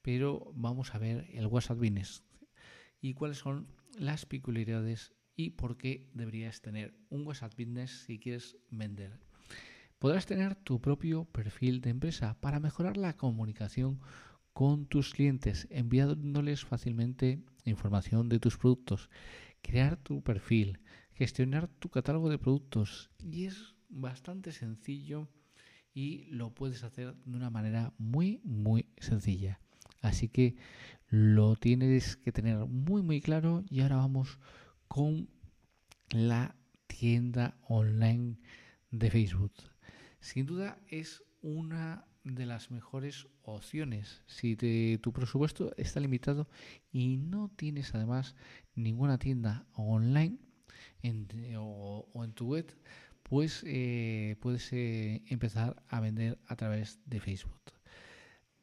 pero 0.01 0.51
vamos 0.55 0.95
a 0.95 0.99
ver 0.99 1.27
el 1.33 1.47
WhatsApp 1.47 1.77
Business 1.77 2.23
y 3.01 3.13
cuáles 3.13 3.37
son 3.37 3.67
las 3.97 4.25
peculiaridades 4.25 5.13
y 5.35 5.51
por 5.51 5.77
qué 5.77 6.09
deberías 6.13 6.61
tener 6.61 6.93
un 7.09 7.25
WhatsApp 7.25 7.53
Business 7.57 7.91
si 8.05 8.19
quieres 8.19 8.57
vender. 8.69 9.19
Podrás 9.97 10.25
tener 10.25 10.55
tu 10.55 10.79
propio 10.79 11.25
perfil 11.25 11.81
de 11.81 11.89
empresa 11.89 12.37
para 12.39 12.59
mejorar 12.59 12.97
la 12.97 13.17
comunicación 13.17 13.99
con 14.53 14.85
tus 14.85 15.13
clientes, 15.13 15.67
enviándoles 15.69 16.65
fácilmente 16.65 17.43
información 17.65 18.29
de 18.29 18.39
tus 18.39 18.57
productos, 18.57 19.09
crear 19.61 19.97
tu 19.97 20.21
perfil, 20.21 20.79
gestionar 21.13 21.67
tu 21.67 21.89
catálogo 21.89 22.29
de 22.29 22.37
productos 22.37 23.11
y 23.19 23.45
es 23.45 23.75
bastante 23.89 24.51
sencillo 24.51 25.27
y 25.93 26.25
lo 26.25 26.53
puedes 26.53 26.83
hacer 26.83 27.15
de 27.15 27.37
una 27.37 27.49
manera 27.49 27.93
muy 27.97 28.41
muy 28.43 28.87
sencilla. 28.97 29.59
Así 30.01 30.29
que 30.29 30.55
lo 31.07 31.55
tienes 31.55 32.17
que 32.17 32.31
tener 32.31 32.57
muy 32.65 33.01
muy 33.01 33.21
claro. 33.21 33.63
Y 33.69 33.81
ahora 33.81 33.97
vamos 33.97 34.39
con 34.87 35.29
la 36.11 36.55
tienda 36.87 37.57
online 37.67 38.37
de 38.91 39.11
Facebook. 39.11 39.53
Sin 40.19 40.45
duda 40.45 40.79
es 40.87 41.23
una 41.41 42.05
de 42.23 42.45
las 42.45 42.71
mejores 42.71 43.27
opciones. 43.43 44.21
Si 44.27 44.55
tu 45.01 45.13
presupuesto 45.13 45.73
está 45.77 45.99
limitado 45.99 46.47
y 46.91 47.17
no 47.17 47.49
tienes 47.55 47.95
además 47.95 48.35
ninguna 48.75 49.17
tienda 49.17 49.65
online 49.73 50.37
o, 51.57 52.07
en 52.23 52.33
tu 52.33 52.47
web 52.47 52.75
pues 53.23 53.63
eh, 53.65 54.37
puedes 54.41 54.71
eh, 54.73 55.21
empezar 55.27 55.83
a 55.87 55.99
vender 55.99 56.39
a 56.47 56.55
través 56.55 56.99
de 57.05 57.19
Facebook. 57.19 57.61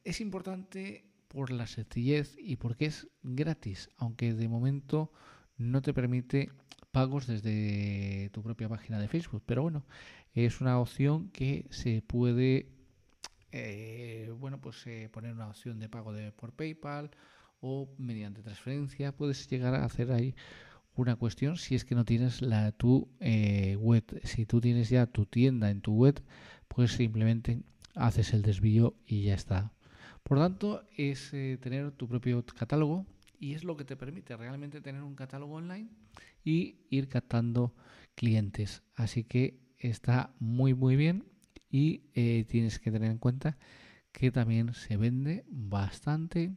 Es 0.02 0.20
importante 0.20 1.04
por 1.36 1.50
la 1.50 1.66
sencillez 1.66 2.34
y 2.38 2.56
porque 2.56 2.86
es 2.86 3.08
gratis 3.22 3.90
aunque 3.98 4.32
de 4.32 4.48
momento 4.48 5.12
no 5.58 5.82
te 5.82 5.92
permite 5.92 6.50
pagos 6.92 7.26
desde 7.26 8.30
tu 8.32 8.42
propia 8.42 8.70
página 8.70 8.98
de 8.98 9.08
Facebook 9.08 9.42
pero 9.44 9.60
bueno 9.60 9.84
es 10.32 10.62
una 10.62 10.80
opción 10.80 11.28
que 11.28 11.66
se 11.68 12.00
puede 12.00 12.70
eh, 13.52 14.32
bueno, 14.38 14.60
pues 14.60 14.86
eh, 14.86 15.08
poner 15.10 15.32
una 15.32 15.48
opción 15.48 15.78
de 15.78 15.88
pago 15.88 16.12
de, 16.12 16.32
por 16.32 16.52
PayPal 16.52 17.10
o 17.60 17.88
mediante 17.98 18.42
transferencia. 18.42 19.12
Puedes 19.12 19.48
llegar 19.48 19.74
a 19.74 19.84
hacer 19.84 20.12
ahí 20.12 20.34
una 20.94 21.16
cuestión 21.16 21.56
si 21.56 21.74
es 21.74 21.84
que 21.84 21.94
no 21.94 22.04
tienes 22.04 22.42
la 22.42 22.72
tu 22.72 23.08
eh, 23.20 23.76
web. 23.76 24.04
Si 24.24 24.46
tú 24.46 24.60
tienes 24.60 24.90
ya 24.90 25.06
tu 25.06 25.26
tienda 25.26 25.70
en 25.70 25.80
tu 25.80 25.94
web, 25.94 26.22
pues 26.68 26.92
simplemente 26.92 27.62
haces 27.94 28.32
el 28.34 28.42
desvío 28.42 28.94
y 29.06 29.22
ya 29.24 29.34
está. 29.34 29.72
Por 30.26 30.38
tanto, 30.38 30.82
es 30.96 31.30
tener 31.30 31.92
tu 31.92 32.08
propio 32.08 32.44
catálogo 32.44 33.06
y 33.38 33.54
es 33.54 33.62
lo 33.62 33.76
que 33.76 33.84
te 33.84 33.96
permite 33.96 34.36
realmente 34.36 34.80
tener 34.80 35.04
un 35.04 35.14
catálogo 35.14 35.54
online 35.54 35.88
y 36.42 36.80
ir 36.90 37.08
captando 37.08 37.76
clientes. 38.16 38.82
Así 38.96 39.22
que 39.22 39.60
está 39.78 40.34
muy 40.40 40.74
muy 40.74 40.96
bien 40.96 41.26
y 41.70 42.10
eh, 42.14 42.44
tienes 42.48 42.80
que 42.80 42.90
tener 42.90 43.08
en 43.08 43.18
cuenta 43.18 43.56
que 44.10 44.32
también 44.32 44.74
se 44.74 44.96
vende 44.96 45.44
bastante 45.48 46.56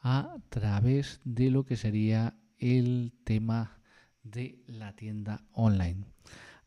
a 0.00 0.36
través 0.50 1.22
de 1.24 1.50
lo 1.50 1.64
que 1.64 1.76
sería 1.76 2.36
el 2.58 3.14
tema 3.24 3.80
de 4.22 4.62
la 4.66 4.94
tienda 4.94 5.46
online. 5.52 6.04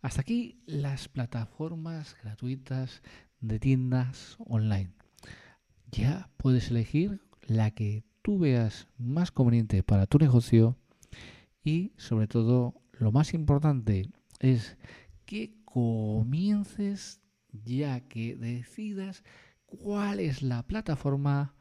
Hasta 0.01 0.21
aquí 0.21 0.63
las 0.65 1.07
plataformas 1.07 2.17
gratuitas 2.23 3.03
de 3.41 3.59
tiendas 3.59 4.37
online. 4.39 5.00
Ya 5.91 6.29
puedes 6.37 6.71
elegir 6.71 7.21
la 7.47 7.71
que 7.71 8.03
tú 8.21 8.39
veas 8.39 8.87
más 8.97 9.31
conveniente 9.31 9.83
para 9.83 10.07
tu 10.07 10.17
negocio 10.17 10.77
y 11.63 11.91
sobre 11.97 12.27
todo 12.27 12.75
lo 12.93 13.11
más 13.11 13.33
importante 13.33 14.09
es 14.39 14.77
que 15.25 15.53
comiences 15.65 17.21
ya 17.51 18.01
que 18.01 18.35
decidas 18.35 19.23
cuál 19.65 20.19
es 20.19 20.41
la 20.41 20.63
plataforma, 20.63 21.55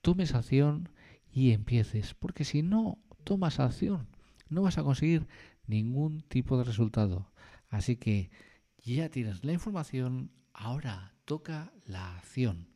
tomes 0.00 0.34
acción 0.34 0.88
y 1.30 1.52
empieces. 1.52 2.14
Porque 2.14 2.44
si 2.44 2.62
no 2.62 2.98
tomas 3.24 3.60
acción, 3.60 4.08
no 4.48 4.62
vas 4.62 4.78
a 4.78 4.82
conseguir 4.82 5.26
ningún 5.66 6.22
tipo 6.22 6.58
de 6.58 6.64
resultado. 6.64 7.30
Así 7.68 7.96
que 7.96 8.30
ya 8.78 9.08
tienes 9.10 9.44
la 9.44 9.52
información, 9.52 10.30
ahora 10.52 11.14
toca 11.24 11.72
la 11.84 12.16
acción. 12.16 12.75